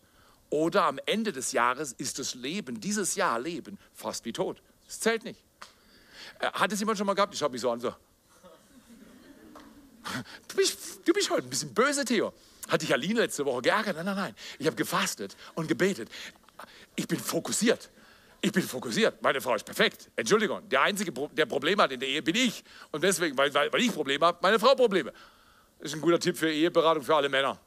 [0.50, 4.62] Oder am Ende des Jahres ist das Leben, dieses Jahr Leben, fast wie tot.
[4.88, 5.40] Es zählt nicht.
[6.40, 7.34] Äh, hat es jemand schon mal gehabt?
[7.34, 7.94] Ich schaue mich so an, so.
[10.48, 12.32] Du bist, du bist heute ein bisschen böse, Theo.
[12.68, 13.96] Hat dich Aline letzte Woche geärgert?
[13.96, 14.34] Nein, nein, nein.
[14.58, 16.08] Ich habe gefastet und gebetet.
[16.96, 17.90] Ich bin fokussiert.
[18.40, 19.22] Ich bin fokussiert.
[19.22, 20.10] Meine Frau ist perfekt.
[20.16, 22.62] Entschuldigung, der Einzige, der Probleme hat in der Ehe, bin ich.
[22.90, 25.12] Und deswegen, weil, weil, ich Probleme habe, meine Frau Probleme.
[25.78, 27.58] Das ist ein guter Tipp für Eheberatung für alle Männer.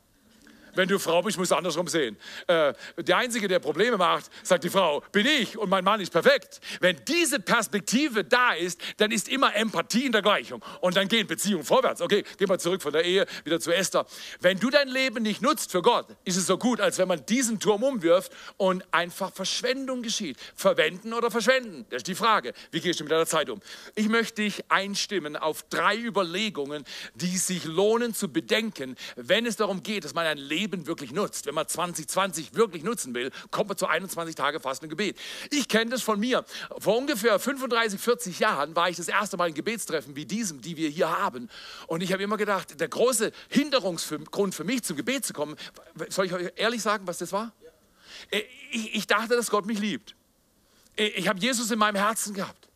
[0.77, 2.17] Wenn du Frau bist, musst du andersrum sehen.
[2.45, 6.11] Äh, der Einzige, der Probleme macht, sagt die Frau, bin ich und mein Mann ist
[6.11, 6.61] perfekt.
[6.79, 10.63] Wenn diese Perspektive da ist, dann ist immer Empathie in der Gleichung.
[10.81, 11.99] Und dann gehen Beziehungen vorwärts.
[11.99, 14.05] Okay, gehen wir zurück von der Ehe wieder zu Esther.
[14.39, 17.25] Wenn du dein Leben nicht nutzt für Gott, ist es so gut, als wenn man
[17.25, 20.37] diesen Turm umwirft und einfach Verschwendung geschieht.
[20.55, 21.87] Verwenden oder verschwenden?
[21.89, 22.53] Das ist die Frage.
[22.69, 23.61] Wie gehst du mit deiner Zeit um?
[23.95, 26.85] Ich möchte dich einstimmen auf drei Überlegungen,
[27.15, 31.11] die sich lohnen zu bedenken, wenn es darum geht, dass man ein Leben Leben wirklich
[31.11, 35.17] nutzt, wenn man 2020 wirklich nutzen will, kommt man zu 21 Tage Fasten und Gebet.
[35.51, 36.45] Ich kenne das von mir.
[36.79, 40.77] Vor ungefähr 35, 40 Jahren war ich das erste Mal in Gebetstreffen wie diesem, die
[40.77, 41.49] wir hier haben.
[41.87, 45.55] Und ich habe immer gedacht, der große Hinderungsgrund für mich zum Gebet zu kommen,
[46.09, 47.53] soll ich euch ehrlich sagen, was das war?
[48.31, 50.15] Äh, ich, dachte, dass Gott mich liebt.
[50.95, 52.66] Äh, ich habe Jesus in meinem Herzen gehabt.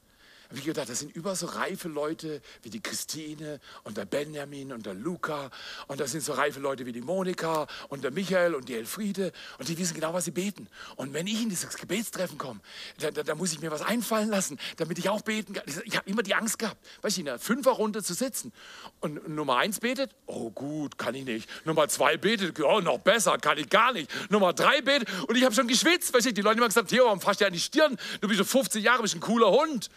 [0.59, 4.85] Ich gedacht, das sind über so reife Leute wie die Christine und der Benjamin und
[4.85, 5.49] der Luca
[5.87, 9.31] und das sind so reife Leute wie die Monika und der Michael und die Elfriede
[9.59, 10.67] und die wissen genau, was sie beten.
[10.95, 12.59] Und wenn ich in dieses Gebetstreffen komme,
[12.99, 15.63] da, da, da muss ich mir was einfallen lassen, damit ich auch beten kann.
[15.85, 18.51] Ich habe immer die Angst gehabt, weißt du, in der Fünferrunde zu sitzen.
[18.99, 21.49] Und Nummer eins betet, oh gut, kann ich nicht.
[21.65, 24.09] Nummer zwei betet, oh, noch besser, kann ich gar nicht.
[24.29, 27.05] Nummer drei betet und ich habe schon geschwitzt, weißt du, die Leute haben gesagt, Theo,
[27.05, 27.97] warum fasst du an die Stirn?
[28.21, 29.89] Du bist schon 50 Jahre, bist ein cooler Hund.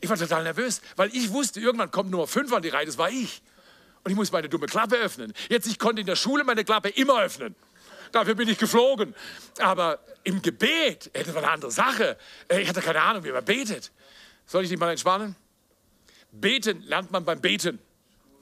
[0.00, 2.98] Ich war total nervös, weil ich wusste, irgendwann kommt Nummer 5 an die Reihe, das
[2.98, 3.42] war ich.
[4.04, 5.32] Und ich muss meine dumme Klappe öffnen.
[5.48, 7.54] Jetzt, ich konnte in der Schule meine Klappe immer öffnen.
[8.12, 9.14] Dafür bin ich geflogen.
[9.58, 12.16] Aber im Gebet, das war eine andere Sache.
[12.48, 13.90] Ich hatte keine Ahnung, wie man betet.
[14.46, 15.36] Soll ich dich mal entspannen?
[16.32, 17.78] Beten lernt man beim Beten.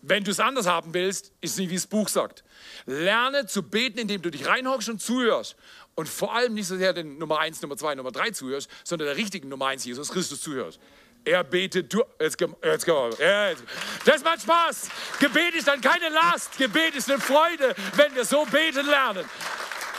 [0.03, 2.45] Wenn du es anders haben willst, ist es nicht, wie das Buch sagt.
[2.85, 5.57] Lerne zu beten, indem du dich reinhockst und zuhörst.
[5.97, 9.07] Und vor allem nicht so sehr den Nummer 1, Nummer 2, Nummer 3 zuhörst, sondern
[9.07, 10.79] der richtigen Nummer 1, Jesus Christus zuhörst.
[11.27, 12.07] Er betet durch.
[12.21, 13.65] Jetzt, jetzt, jetzt.
[14.05, 14.89] Das macht Spaß.
[15.19, 16.57] Gebet ist dann keine Last.
[16.57, 19.25] Gebet ist eine Freude, wenn wir so beten lernen.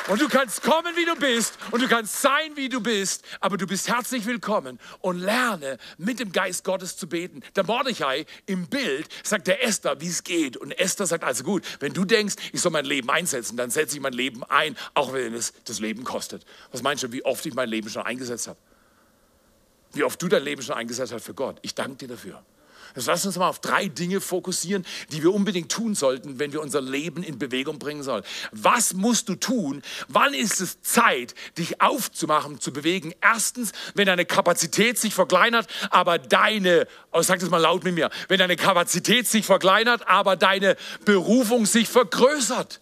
[0.08, 3.58] Und du kannst kommen, wie du bist, und du kannst sein, wie du bist, aber
[3.58, 7.42] du bist herzlich willkommen und lerne mit dem Geist Gottes zu beten.
[7.58, 10.56] Der Mordechai im Bild sagt der Esther, wie es geht.
[10.56, 13.98] Und Esther sagt also gut, wenn du denkst, ich soll mein Leben einsetzen, dann setze
[13.98, 16.46] ich mein Leben ein, auch wenn es das Leben kostet.
[16.72, 18.58] Was meinst du, wie oft ich mein Leben schon eingesetzt habe?
[19.94, 21.60] Wie oft du dein Leben schon eingesetzt hast für Gott.
[21.62, 22.44] Ich danke dir dafür.
[22.96, 26.62] Jetzt lass uns mal auf drei Dinge fokussieren, die wir unbedingt tun sollten, wenn wir
[26.62, 28.24] unser Leben in Bewegung bringen sollen.
[28.52, 29.84] Was musst du tun?
[30.08, 33.14] Wann ist es Zeit, dich aufzumachen, zu bewegen?
[33.22, 38.10] Erstens, wenn deine Kapazität sich verkleinert, aber deine, oh, sag das mal laut mit mir,
[38.30, 42.82] wenn deine Kapazität sich verkleinert, aber deine Berufung sich vergrößert.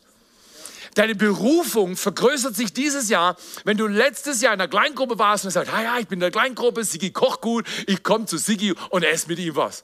[0.95, 5.51] Deine Berufung vergrößert sich dieses Jahr, wenn du letztes Jahr in der Kleingruppe warst und
[5.51, 8.73] sagst, ja, ja, ich bin in der Kleingruppe, Sigi kocht gut, ich komme zu Sigi
[8.89, 9.83] und esse mit ihm was.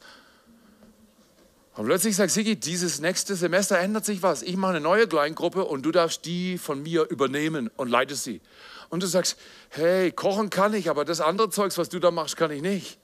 [1.75, 4.41] Und plötzlich sagt Sigi, dieses nächste Semester ändert sich was.
[4.41, 8.39] Ich mache eine neue Kleingruppe und du darfst die von mir übernehmen und leitest sie.
[8.87, 9.37] Und du sagst,
[9.69, 13.00] hey, kochen kann ich, aber das andere Zeugs, was du da machst, kann ich nicht.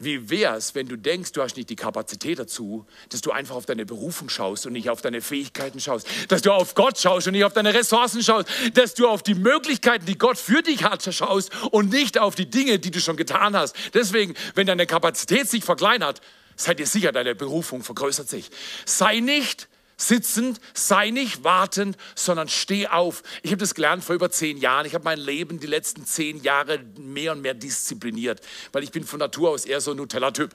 [0.00, 3.54] Wie wäre es, wenn du denkst, du hast nicht die Kapazität dazu, dass du einfach
[3.54, 7.28] auf deine Berufung schaust und nicht auf deine Fähigkeiten schaust, dass du auf Gott schaust
[7.28, 10.82] und nicht auf deine Ressourcen schaust, dass du auf die Möglichkeiten, die Gott für dich
[10.82, 13.76] hat, schaust und nicht auf die Dinge, die du schon getan hast.
[13.94, 16.20] Deswegen, wenn deine Kapazität sich verkleinert,
[16.56, 18.50] seid ihr sicher, deine Berufung vergrößert sich.
[18.86, 23.22] Sei nicht sitzend, sei nicht wartend, sondern steh auf.
[23.42, 24.86] Ich habe das gelernt vor über zehn Jahren.
[24.86, 28.40] Ich habe mein Leben die letzten zehn Jahre mehr und mehr diszipliniert,
[28.72, 30.54] weil ich bin von Natur aus eher so ein Nutella-Typ.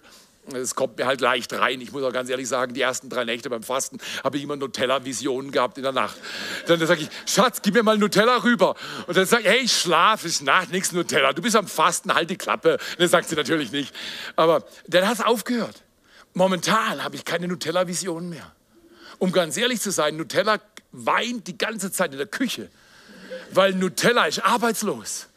[0.54, 1.80] Es kommt mir halt leicht rein.
[1.80, 4.56] Ich muss auch ganz ehrlich sagen, die ersten drei Nächte beim Fasten habe ich immer
[4.56, 6.18] Nutella-Visionen gehabt in der Nacht.
[6.66, 8.76] Dann sage ich, Schatz, gib mir mal Nutella rüber.
[9.06, 11.34] Und dann sage ich, hey, ich schlaf, ist Nacht, nichts Nutella.
[11.34, 12.74] Du bist am Fasten, halt die Klappe.
[12.74, 13.94] Und das sagt sie natürlich nicht.
[14.36, 15.84] Aber dann hat es aufgehört.
[16.34, 18.52] Momentan habe ich keine Nutella-Visionen mehr
[19.20, 20.60] um ganz ehrlich zu sein, Nutella
[20.92, 22.70] weint die ganze Zeit in der Küche,
[23.52, 25.28] weil Nutella ist arbeitslos.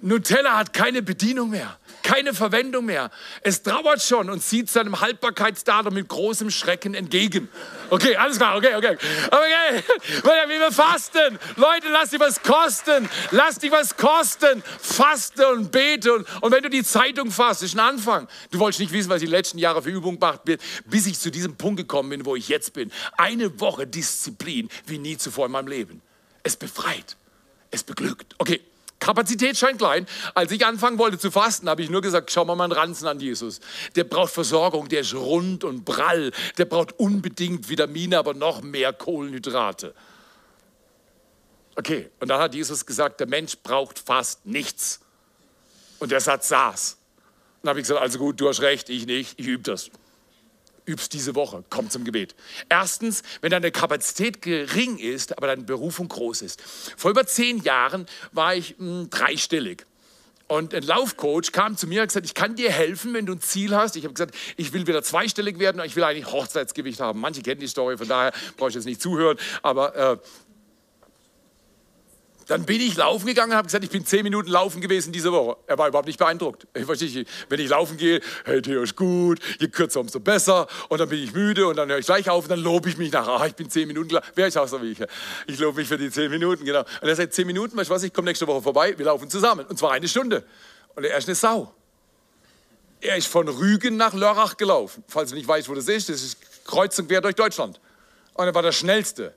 [0.00, 3.10] Nutella hat keine Bedienung mehr, keine Verwendung mehr.
[3.42, 7.48] Es trauert schon und zieht seinem Haltbarkeitsdatum mit großem Schrecken entgegen.
[7.90, 8.96] Okay, alles klar, okay, okay.
[9.26, 11.38] Okay, wir fasten.
[11.56, 13.08] Leute, lass dich was kosten.
[13.30, 14.62] Lass dich was kosten.
[14.80, 16.12] Faste und bete.
[16.12, 18.28] Und, und wenn du die Zeitung fasst, ist ein Anfang.
[18.50, 21.18] Du wolltest nicht wissen, was ich die letzten Jahre für Übung gemacht bin, bis ich
[21.18, 22.92] zu diesem Punkt gekommen bin, wo ich jetzt bin.
[23.16, 26.02] Eine Woche Disziplin wie nie zuvor in meinem Leben.
[26.42, 27.16] Es befreit.
[27.70, 28.34] Es beglückt.
[28.38, 28.60] Okay.
[29.00, 30.06] Kapazität scheint klein.
[30.34, 33.20] Als ich anfangen wollte zu fasten, habe ich nur gesagt, schau mal meinen Ranzen an
[33.20, 33.60] Jesus.
[33.94, 36.32] Der braucht Versorgung, der ist rund und prall.
[36.56, 39.94] Der braucht unbedingt Vitamine, aber noch mehr Kohlenhydrate.
[41.76, 45.00] Okay, und dann hat Jesus gesagt, der Mensch braucht fast nichts.
[46.00, 46.96] Und der Satz saß.
[47.62, 49.90] Dann habe ich gesagt, also gut, du hast recht, ich nicht, ich übe das
[50.88, 51.62] übst diese Woche.
[51.70, 52.34] Komm zum Gebet.
[52.68, 56.60] Erstens, wenn deine Kapazität gering ist, aber deine Berufung groß ist.
[56.96, 59.86] Vor über zehn Jahren war ich mh, hm, dreistellig.
[60.48, 63.40] Und ein Laufcoach kam zu mir und gesagt, ich kann dir helfen, wenn du ein
[63.42, 63.96] Ziel hast.
[63.96, 67.20] Ich habe gesagt, ich will wieder zweistellig werden, ich will eigentlich Hochzeitsgewicht haben.
[67.20, 69.36] Manche kennen die Story, von daher brauche ich jetzt nicht zuhören.
[69.62, 70.16] Aber äh,
[72.48, 75.30] dann bin ich laufen gegangen und habe gesagt, ich bin zehn Minuten laufen gewesen diese
[75.32, 75.58] Woche.
[75.66, 76.66] Er war überhaupt nicht beeindruckt.
[76.74, 80.66] Ich verstehe, wenn ich laufen gehe, hey, Theo ist gut, je kürzer, umso besser.
[80.88, 82.96] Und dann bin ich müde und dann höre ich gleich auf und dann lobe ich
[82.96, 83.28] mich nach.
[83.28, 84.30] Ah, ich bin zehn Minuten gelaufen.
[84.34, 84.98] Wer ist auch so wie ich?
[85.46, 86.80] Ich lobe mich für die zehn Minuten, genau.
[86.80, 89.28] Und er sagt, zehn Minuten, weißt du was, ich komme nächste Woche vorbei, wir laufen
[89.28, 89.66] zusammen.
[89.66, 90.42] Und zwar eine Stunde.
[90.94, 91.74] Und er ist eine Sau.
[93.02, 95.04] Er ist von Rügen nach Lörrach gelaufen.
[95.06, 97.78] Falls du nicht weißt, wo das ist, das ist Kreuzung quer durch Deutschland.
[98.32, 99.34] Und er war der Schnellste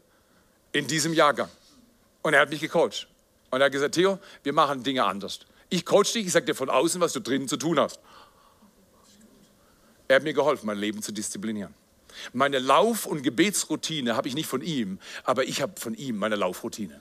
[0.71, 1.49] in diesem Jahrgang.
[2.21, 3.07] Und er hat mich gecoacht.
[3.49, 5.41] Und er hat gesagt, Theo, wir machen Dinge anders.
[5.69, 7.99] Ich coach dich, ich sage dir von außen, was du drinnen zu tun hast.
[10.07, 11.73] Er hat mir geholfen, mein Leben zu disziplinieren.
[12.33, 16.35] Meine Lauf- und Gebetsroutine habe ich nicht von ihm, aber ich habe von ihm meine
[16.35, 16.99] Laufroutine.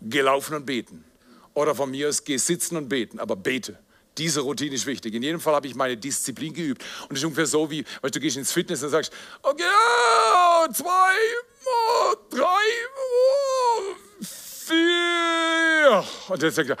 [0.00, 1.04] Geh laufen und beten.
[1.52, 3.78] Oder von mir aus geh sitzen und beten, aber bete.
[4.16, 5.14] Diese Routine ist wichtig.
[5.14, 6.84] In jedem Fall habe ich meine Disziplin geübt.
[7.08, 9.62] Und es ist ungefähr so, wie weißt, du gehst ins Fitness und sagst, okay,
[10.72, 11.14] zwei,
[11.66, 13.43] oh, drei, oh,
[14.66, 16.04] vier.
[16.28, 16.76] Und dann sagt er,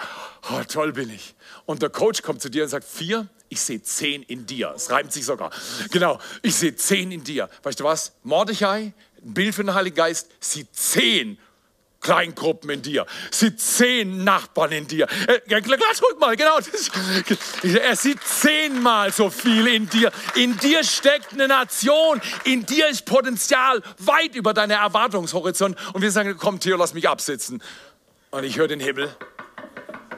[0.50, 1.34] oh, toll bin ich.
[1.66, 4.72] Und der Coach kommt zu dir und sagt, vier, ich sehe zehn in dir.
[4.74, 5.50] Es reimt sich sogar.
[5.90, 7.48] Genau, ich sehe zehn in dir.
[7.62, 8.12] Weißt du was?
[8.22, 8.92] Mordechai,
[9.22, 11.38] ein Bild für den Heiligen Geist, sieht zehn
[12.04, 15.08] Kleingruppen in dir, sieht zehn Nachbarn in dir.
[15.26, 16.58] Äh, klatsch ruhig mal, genau.
[17.80, 20.12] Er sieht zehnmal so viel in dir.
[20.36, 22.20] In dir steckt eine Nation.
[22.44, 25.76] In dir ist Potenzial weit über deine Erwartungshorizont.
[25.94, 27.62] Und wir sagen, komm, Theo, lass mich absitzen.
[28.30, 29.10] Und ich höre den Himmel.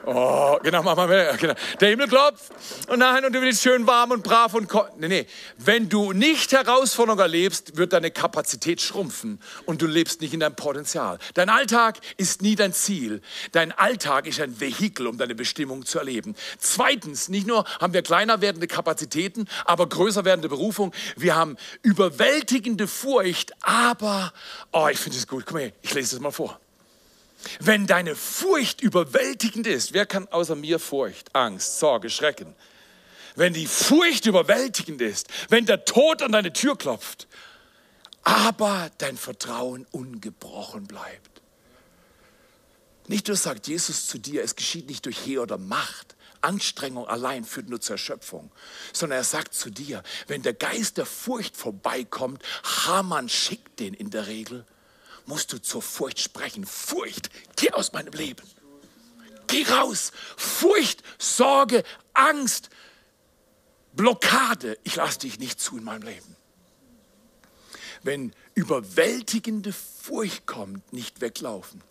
[0.09, 1.37] Oh, genau, mach mal mehr.
[1.37, 1.55] Genau.
[1.81, 2.53] Der Himmel klopft
[2.89, 5.27] und nein, und du willst schön warm und brav und nee, nee.
[5.59, 10.55] Wenn du nicht Herausforderungen erlebst, wird deine Kapazität schrumpfen und du lebst nicht in deinem
[10.55, 11.19] Potenzial.
[11.35, 13.21] Dein Alltag ist nie dein Ziel.
[13.51, 16.37] Dein Alltag ist ein Vehikel, um deine Bestimmung zu erleben.
[16.59, 20.95] Zweitens, nicht nur haben wir kleiner werdende Kapazitäten, aber größer werdende Berufung.
[21.17, 24.33] Wir haben überwältigende Furcht, aber,
[24.73, 25.47] oh, ich finde es gut.
[25.47, 26.61] Guck mal her, ich lese es mal vor.
[27.61, 32.55] Wenn deine Furcht überwältigend ist, wer kann außer mir Furcht, Angst, Sorge, Schrecken?
[33.35, 37.29] Wenn die Furcht überwältigend ist, wenn der Tod an deine Tür klopft,
[38.23, 41.43] aber dein Vertrauen ungebrochen bleibt.
[43.09, 47.45] Nicht nur sagt Jesus zu dir, es geschieht nicht durch Heer oder Macht, Anstrengung allein
[47.45, 48.51] führt nur zur Erschöpfung,
[48.93, 54.11] sondern er sagt zu dir, wenn der Geist der Furcht vorbeikommt, Hamann schickt den in
[54.11, 54.65] der Regel,
[55.27, 56.65] musst du zur Furcht sprechen.
[56.65, 58.43] Furcht, geh aus meinem Leben.
[59.47, 60.13] Geh raus.
[60.37, 61.85] Furcht, Sorge,
[62.15, 62.71] Angst,
[63.93, 64.79] Blockade.
[64.85, 66.37] Ich lasse dich nicht zu in meinem Leben.
[68.03, 71.83] Wenn überwältigende Furcht kommt, nicht weglaufen.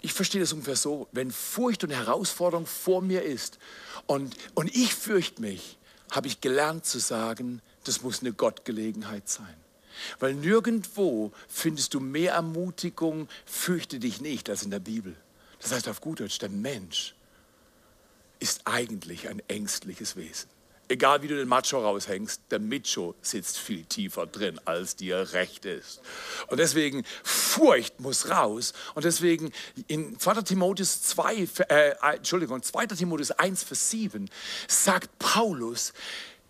[0.00, 3.58] Ich verstehe das ungefähr so, wenn Furcht und Herausforderung vor mir ist
[4.06, 5.78] und, und ich fürchte mich,
[6.10, 9.56] habe ich gelernt zu sagen, das muss eine Gottgelegenheit sein.
[10.18, 15.16] Weil nirgendwo findest du mehr Ermutigung, fürchte dich nicht, als in der Bibel.
[15.60, 17.14] Das heißt auf gut Deutsch, der Mensch
[18.40, 20.48] ist eigentlich ein ängstliches Wesen.
[20.90, 25.66] Egal wie du den Macho raushängst, der Micho sitzt viel tiefer drin, als dir recht
[25.66, 26.00] ist.
[26.46, 28.72] Und deswegen, Furcht muss raus.
[28.94, 29.52] Und deswegen
[29.86, 30.42] in 2.
[30.42, 32.86] Timotheus 2, äh, Entschuldigung, 2.
[32.86, 34.30] Timotheus 1, Vers 7
[34.66, 35.92] sagt Paulus,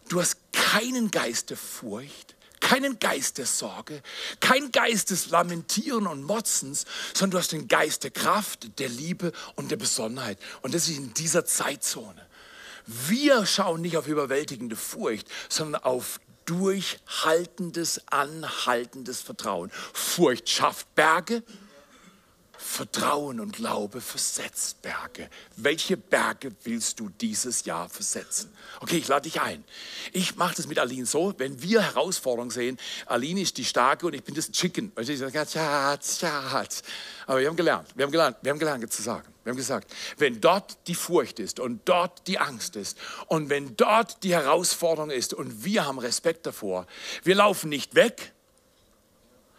[0.08, 2.36] du hast keinen Geist der Furcht,
[2.68, 4.02] keinen Geist der Sorge,
[4.40, 9.32] kein Geist des Lamentieren und Motzens, sondern du hast den Geist der Kraft, der Liebe
[9.54, 10.38] und der Besonnenheit.
[10.60, 12.26] Und das ist in dieser Zeitzone.
[12.84, 19.70] Wir schauen nicht auf überwältigende Furcht, sondern auf durchhaltendes, anhaltendes Vertrauen.
[19.94, 21.42] Furcht schafft Berge,
[22.58, 25.30] Vertrauen und Glaube versetzt Berge.
[25.56, 28.52] Welche Berge willst du dieses Jahr versetzen?
[28.80, 29.62] Okay, ich lade dich ein.
[30.12, 34.14] Ich mache das mit Aline so, wenn wir Herausforderungen sehen, Aline ist die Starke und
[34.14, 34.90] ich bin das Chicken.
[34.96, 36.82] Und ich sage, Schatz, Schatz.
[37.26, 39.32] Aber wir haben gelernt, wir haben gelernt, wir haben gelernt zu sagen.
[39.44, 43.76] Wir haben gesagt, wenn dort die Furcht ist und dort die Angst ist und wenn
[43.76, 46.86] dort die Herausforderung ist und wir haben Respekt davor,
[47.22, 48.32] wir laufen nicht weg,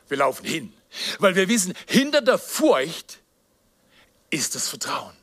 [0.09, 0.73] wir laufen hin.
[1.19, 3.19] Weil wir wissen, hinter der Furcht
[4.29, 5.15] ist das Vertrauen.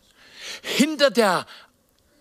[0.62, 1.46] Hinter der,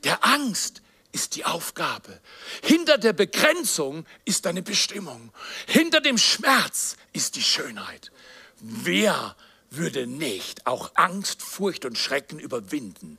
[0.04, 0.82] der Angst
[1.12, 2.20] ist die Aufgabe.
[2.62, 5.32] Hinter der Begrenzung ist deine Bestimmung.
[5.68, 8.12] Hinter dem Schmerz ist die Schönheit.
[8.60, 9.36] Wer
[9.70, 13.18] würde nicht auch Angst, Furcht und Schrecken überwinden,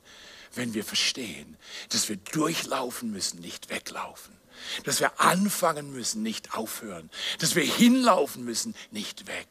[0.53, 1.57] wenn wir verstehen,
[1.89, 4.35] dass wir durchlaufen müssen, nicht weglaufen.
[4.83, 7.09] Dass wir anfangen müssen, nicht aufhören.
[7.39, 9.47] Dass wir hinlaufen müssen, nicht weg.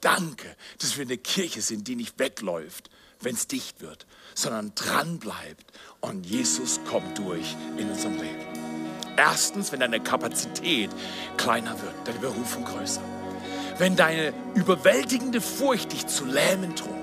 [0.00, 5.18] Danke, dass wir eine Kirche sind, die nicht wegläuft, wenn es dicht wird, sondern dran
[5.18, 8.46] bleibt und Jesus kommt durch in unserem Leben.
[9.16, 10.90] Erstens, wenn deine Kapazität
[11.36, 13.02] kleiner wird, deine Berufung größer.
[13.78, 16.94] Wenn deine überwältigende Furcht dich zu lähmen droht,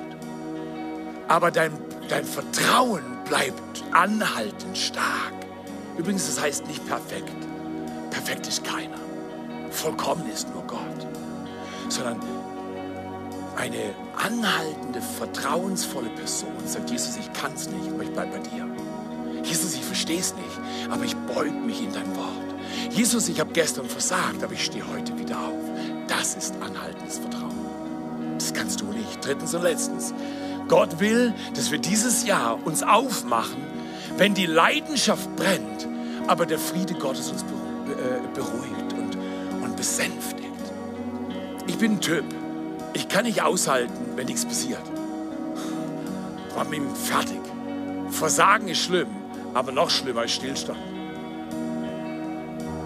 [1.28, 1.78] aber dein,
[2.08, 5.34] dein Vertrauen bleibt anhaltend stark.
[5.98, 7.36] Übrigens, das heißt nicht perfekt.
[8.12, 9.00] Perfekt ist keiner.
[9.72, 11.08] Vollkommen ist nur Gott.
[11.90, 12.22] Sondern
[13.56, 18.68] eine anhaltende, vertrauensvolle Person sagt, Jesus, ich kann es nicht, aber ich bleibe bei dir.
[19.44, 22.46] Jesus, ich verstehe es nicht, aber ich beug mich in dein Wort.
[22.92, 25.64] Jesus, ich habe gestern versagt, aber ich stehe heute wieder auf.
[26.08, 27.56] Das ist anhaltendes Vertrauen.
[28.38, 29.24] Das kannst du nicht.
[29.24, 30.14] Drittens und letztens,
[30.68, 33.64] Gott will, dass wir dieses Jahr uns aufmachen,
[34.18, 35.88] wenn die Leidenschaft brennt,
[36.28, 39.18] aber der Friede Gottes uns äh, beruhigt und,
[39.64, 40.46] und besänftigt.
[41.68, 42.26] Ich bin ein Typ.
[42.96, 44.82] Ich kann nicht aushalten, wenn nichts passiert.
[46.48, 47.42] Ich bin ihm fertig.
[48.10, 49.10] Versagen ist schlimm,
[49.54, 50.80] aber noch schlimmer ist Stillstand.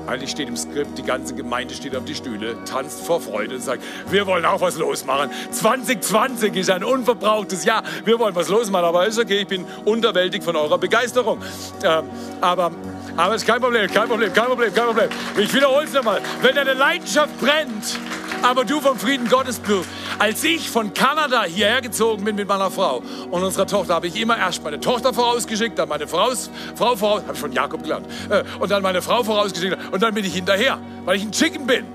[0.07, 3.61] Eigentlich steht im Skript, die ganze Gemeinde steht auf die Stühle, tanzt vor Freude und
[3.61, 5.29] sagt, wir wollen auch was losmachen.
[5.51, 7.83] 2020 ist ein unverbrauchtes Jahr.
[8.05, 11.37] Wir wollen was losmachen, aber ist okay, ich bin unterwältigt von eurer Begeisterung.
[11.83, 12.05] Ähm,
[12.41, 12.71] aber,
[13.15, 15.09] aber ist kein Problem, kein Problem, kein Problem, kein Problem.
[15.37, 16.19] Ich wiederhole es nochmal.
[16.41, 17.99] Wenn deine Leidenschaft brennt,
[18.43, 19.89] aber du vom Frieden Gottes bist.
[20.17, 24.19] Als ich von Kanada hierher gezogen bin mit meiner Frau und unserer Tochter, habe ich
[24.19, 26.31] immer erst meine Tochter vorausgeschickt, dann meine Frau,
[26.75, 30.13] Frau voraus, habe ich von Jakob gelernt, äh, und dann meine Frau vorausgeschickt und dann
[30.13, 31.85] bin ich hinterher, weil ich ein Chicken bin.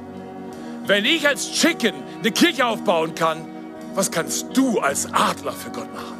[0.86, 3.46] Wenn ich als Chicken eine Kirche aufbauen kann,
[3.94, 6.14] was kannst du als Adler für Gott machen?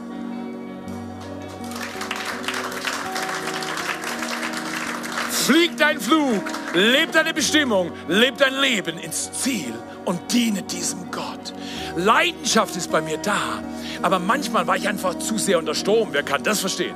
[5.30, 11.52] Flieg dein Flug, leb deine Bestimmung, leb dein Leben ins Ziel und diene diesem Gott.
[11.96, 13.62] Leidenschaft ist bei mir da,
[14.02, 16.08] aber manchmal war ich einfach zu sehr unter Strom.
[16.12, 16.94] Wer kann das verstehen?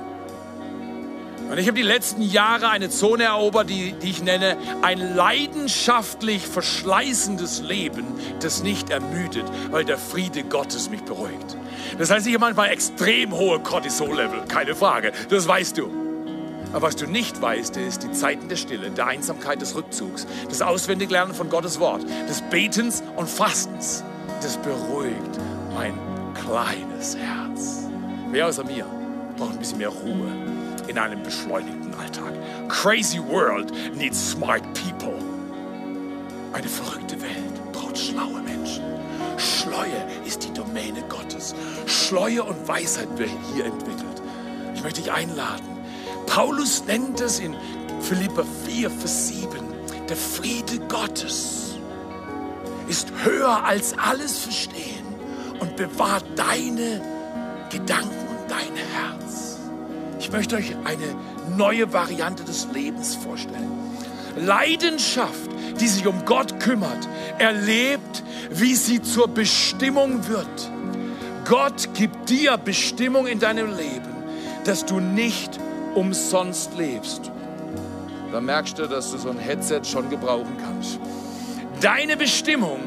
[1.50, 6.46] Und ich habe die letzten Jahre eine Zone erobert, die, die ich nenne ein leidenschaftlich
[6.46, 8.04] verschleißendes Leben,
[8.40, 11.56] das nicht ermüdet, weil der Friede Gottes mich beruhigt.
[11.96, 16.07] Das heißt, ich habe manchmal extrem hohe Cortisol-Level, keine Frage, das weißt du.
[16.73, 20.61] Aber was du nicht weißt, ist die Zeiten der Stille, der Einsamkeit, des Rückzugs, das
[20.61, 24.05] Auswendiglernen von Gottes Wort, des Betens und Fastens.
[24.43, 25.39] Das beruhigt
[25.75, 25.95] mein
[26.35, 27.89] kleines Herz.
[28.31, 28.85] Wer außer mir
[29.37, 30.31] braucht ein bisschen mehr Ruhe
[30.87, 32.35] in einem beschleunigten Alltag?
[32.69, 35.19] Crazy world needs smart people.
[36.53, 38.85] Eine verrückte Welt braucht schlaue Menschen.
[39.39, 41.55] Schleue ist die Domäne Gottes.
[41.87, 44.23] Schleue und Weisheit wird hier entwickelt.
[44.75, 45.78] Ich möchte dich einladen,
[46.39, 47.57] Paulus nennt es in
[48.01, 49.49] Philippa 4, Vers 7,
[50.09, 51.74] der Friede Gottes
[52.86, 55.05] ist höher als alles Verstehen
[55.59, 57.03] und bewahrt deine
[57.72, 59.59] Gedanken und dein Herz.
[60.20, 61.16] Ich möchte euch eine
[61.57, 63.72] neue Variante des Lebens vorstellen.
[64.36, 67.09] Leidenschaft, die sich um Gott kümmert,
[67.41, 68.22] erlebt,
[68.53, 70.70] wie sie zur Bestimmung wird.
[71.49, 74.14] Gott gibt dir Bestimmung in deinem Leben,
[74.62, 75.59] dass du nicht
[75.99, 77.32] umsonst lebst,
[78.30, 81.01] dann merkst du, dass du so ein Headset schon gebrauchen kannst.
[81.80, 82.78] Deine Bestimmung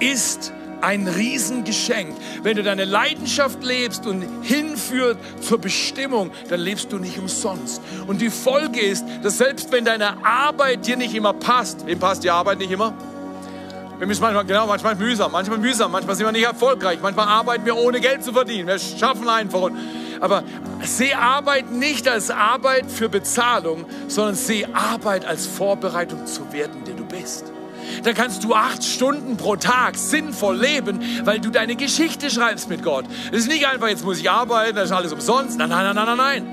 [0.00, 2.14] ist ein Riesengeschenk.
[2.42, 7.80] Wenn du deine Leidenschaft lebst und hinführt zur Bestimmung, dann lebst du nicht umsonst.
[8.06, 12.22] Und die Folge ist, dass selbst wenn deine Arbeit dir nicht immer passt, wem passt
[12.22, 12.92] die Arbeit nicht immer?
[13.98, 17.64] Wir müssen manchmal, genau, manchmal mühsam, manchmal mühsam, manchmal sind wir nicht erfolgreich, manchmal arbeiten
[17.64, 18.68] wir ohne Geld zu verdienen.
[18.68, 19.70] Wir schaffen einfach.
[20.20, 20.42] Aber
[20.82, 26.94] sehe Arbeit nicht als Arbeit für Bezahlung, sondern sehe Arbeit als Vorbereitung zu werden, der
[26.94, 27.52] du bist.
[28.02, 32.82] Dann kannst du acht Stunden pro Tag sinnvoll leben, weil du deine Geschichte schreibst mit
[32.82, 33.06] Gott.
[33.32, 35.58] Es ist nicht einfach, jetzt muss ich arbeiten, das ist alles umsonst.
[35.58, 36.46] Nein, nein, nein, nein, nein.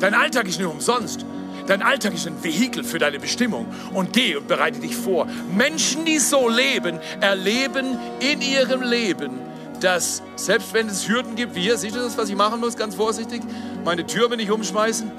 [0.00, 1.24] Dein Alltag ist nicht umsonst.
[1.66, 3.66] Dein Alltag ist ein Vehikel für deine Bestimmung.
[3.92, 5.26] Und geh und bereite dich vor.
[5.54, 9.47] Menschen, die so leben, erleben in ihrem Leben
[9.80, 12.76] dass selbst wenn es Hürden gibt, wie hier, siehst du das, was ich machen muss,
[12.76, 13.42] ganz vorsichtig,
[13.84, 15.10] meine Tür will ich umschmeißen.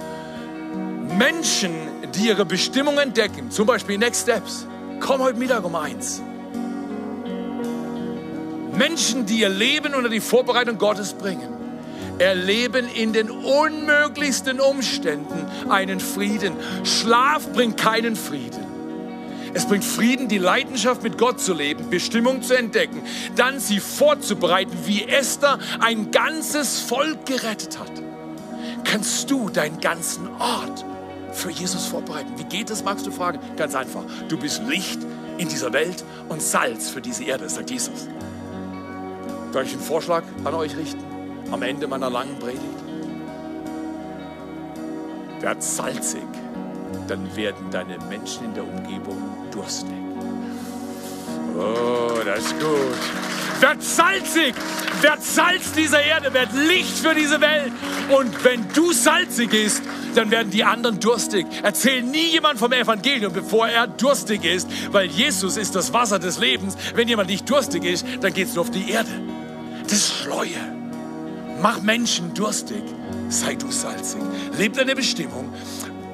[1.17, 1.71] Menschen,
[2.15, 4.67] die ihre Bestimmung entdecken, zum Beispiel Next Steps,
[4.99, 6.21] komm heute Mittag um eins.
[8.77, 11.49] Menschen, die ihr Leben unter die Vorbereitung Gottes bringen,
[12.19, 16.53] erleben in den unmöglichsten Umständen einen Frieden.
[16.83, 18.78] Schlaf bringt keinen Frieden.
[19.53, 23.01] Es bringt Frieden, die Leidenschaft mit Gott zu leben, Bestimmung zu entdecken,
[23.35, 27.91] dann sie vorzubereiten, wie Esther ein ganzes Volk gerettet hat.
[28.83, 30.85] Kannst du deinen ganzen Ort
[31.33, 32.33] für Jesus vorbereiten?
[32.37, 33.39] Wie geht das, magst du fragen?
[33.55, 34.03] Ganz einfach.
[34.27, 34.99] Du bist Licht
[35.37, 38.07] in dieser Welt und Salz für diese Erde, sagt Jesus.
[39.51, 41.03] Soll ich einen Vorschlag an euch richten?
[41.51, 42.63] Am Ende meiner langen Predigt?
[45.39, 46.28] Werd salzig
[47.09, 49.17] dann werden deine Menschen in der Umgebung
[49.51, 49.89] durstig.
[51.57, 53.61] Oh, das ist gut.
[53.61, 54.55] Werd salzig,
[55.01, 57.73] werd Salz dieser Erde, werd Licht für diese Welt.
[58.09, 59.81] Und wenn du salzig bist,
[60.15, 61.45] dann werden die anderen durstig.
[61.61, 66.39] Erzähl nie jemand vom Evangelium, bevor er durstig ist, weil Jesus ist das Wasser des
[66.39, 66.77] Lebens.
[66.95, 69.09] Wenn jemand nicht durstig ist, dann geht es nur auf die Erde.
[69.83, 70.79] Das ist Schleue.
[71.61, 72.83] Mach Menschen durstig.
[73.27, 74.21] Sei du salzig.
[74.57, 75.53] Leb deine Bestimmung.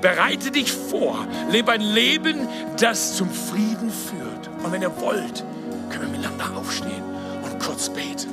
[0.05, 1.25] Bereite dich vor.
[1.49, 2.47] Lebe ein Leben,
[2.79, 4.49] das zum Frieden führt.
[4.63, 5.43] Und wenn ihr wollt,
[5.89, 7.01] können wir miteinander aufstehen
[7.43, 8.29] und kurz beten.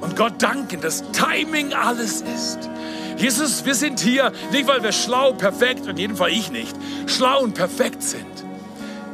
[0.00, 2.68] und Gott danken, dass Timing alles ist.
[3.16, 7.42] Jesus, wir sind hier nicht, weil wir schlau, perfekt, in jedem Fall ich nicht, schlau
[7.44, 8.26] und perfekt sind.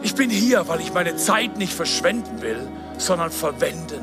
[0.03, 4.01] Ich bin hier, weil ich meine Zeit nicht verschwenden will, sondern verwenden.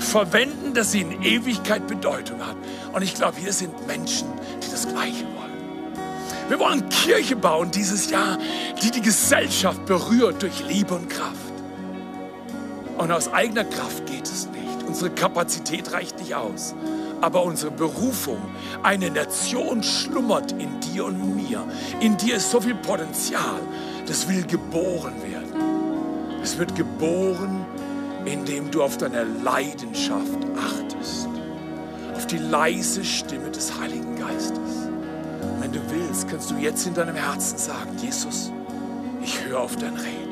[0.00, 2.56] Verwenden, dass sie in Ewigkeit Bedeutung hat.
[2.92, 4.26] Und ich glaube, hier sind Menschen,
[4.60, 5.37] die das Gleiche wollen.
[6.48, 8.38] Wir wollen Kirche bauen dieses Jahr,
[8.82, 11.52] die die Gesellschaft berührt durch Liebe und Kraft.
[12.96, 14.82] Und aus eigener Kraft geht es nicht.
[14.86, 16.74] Unsere Kapazität reicht nicht aus.
[17.20, 18.38] Aber unsere Berufung,
[18.82, 21.62] eine Nation schlummert in dir und mir.
[22.00, 23.60] In dir ist so viel Potenzial,
[24.06, 26.40] das will geboren werden.
[26.42, 27.66] Es wird geboren,
[28.24, 31.28] indem du auf deine Leidenschaft achtest.
[32.16, 34.07] Auf die leise Stimme des Heiligen
[35.90, 38.52] willst, kannst du jetzt in deinem Herzen sagen, Jesus,
[39.22, 40.28] ich höre auf dein Reden.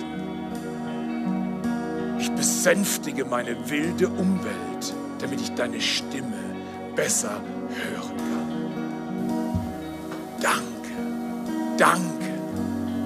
[2.18, 6.36] Ich besänftige meine wilde Umwelt, damit ich deine Stimme
[6.94, 8.52] besser hören kann.
[10.40, 10.92] Danke,
[11.76, 12.32] danke,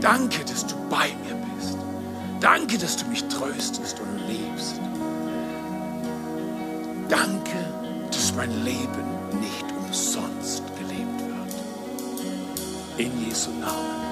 [0.01, 1.76] danke, dass du bei mir bist.
[2.40, 4.80] Danke, dass du mich tröstest und liebst.
[7.09, 7.57] Danke,
[8.11, 9.09] dass mein Leben
[13.01, 13.22] gelebt wird.
[13.22, 13.68] In Jesu Namen.
[13.68, 14.09] Amen.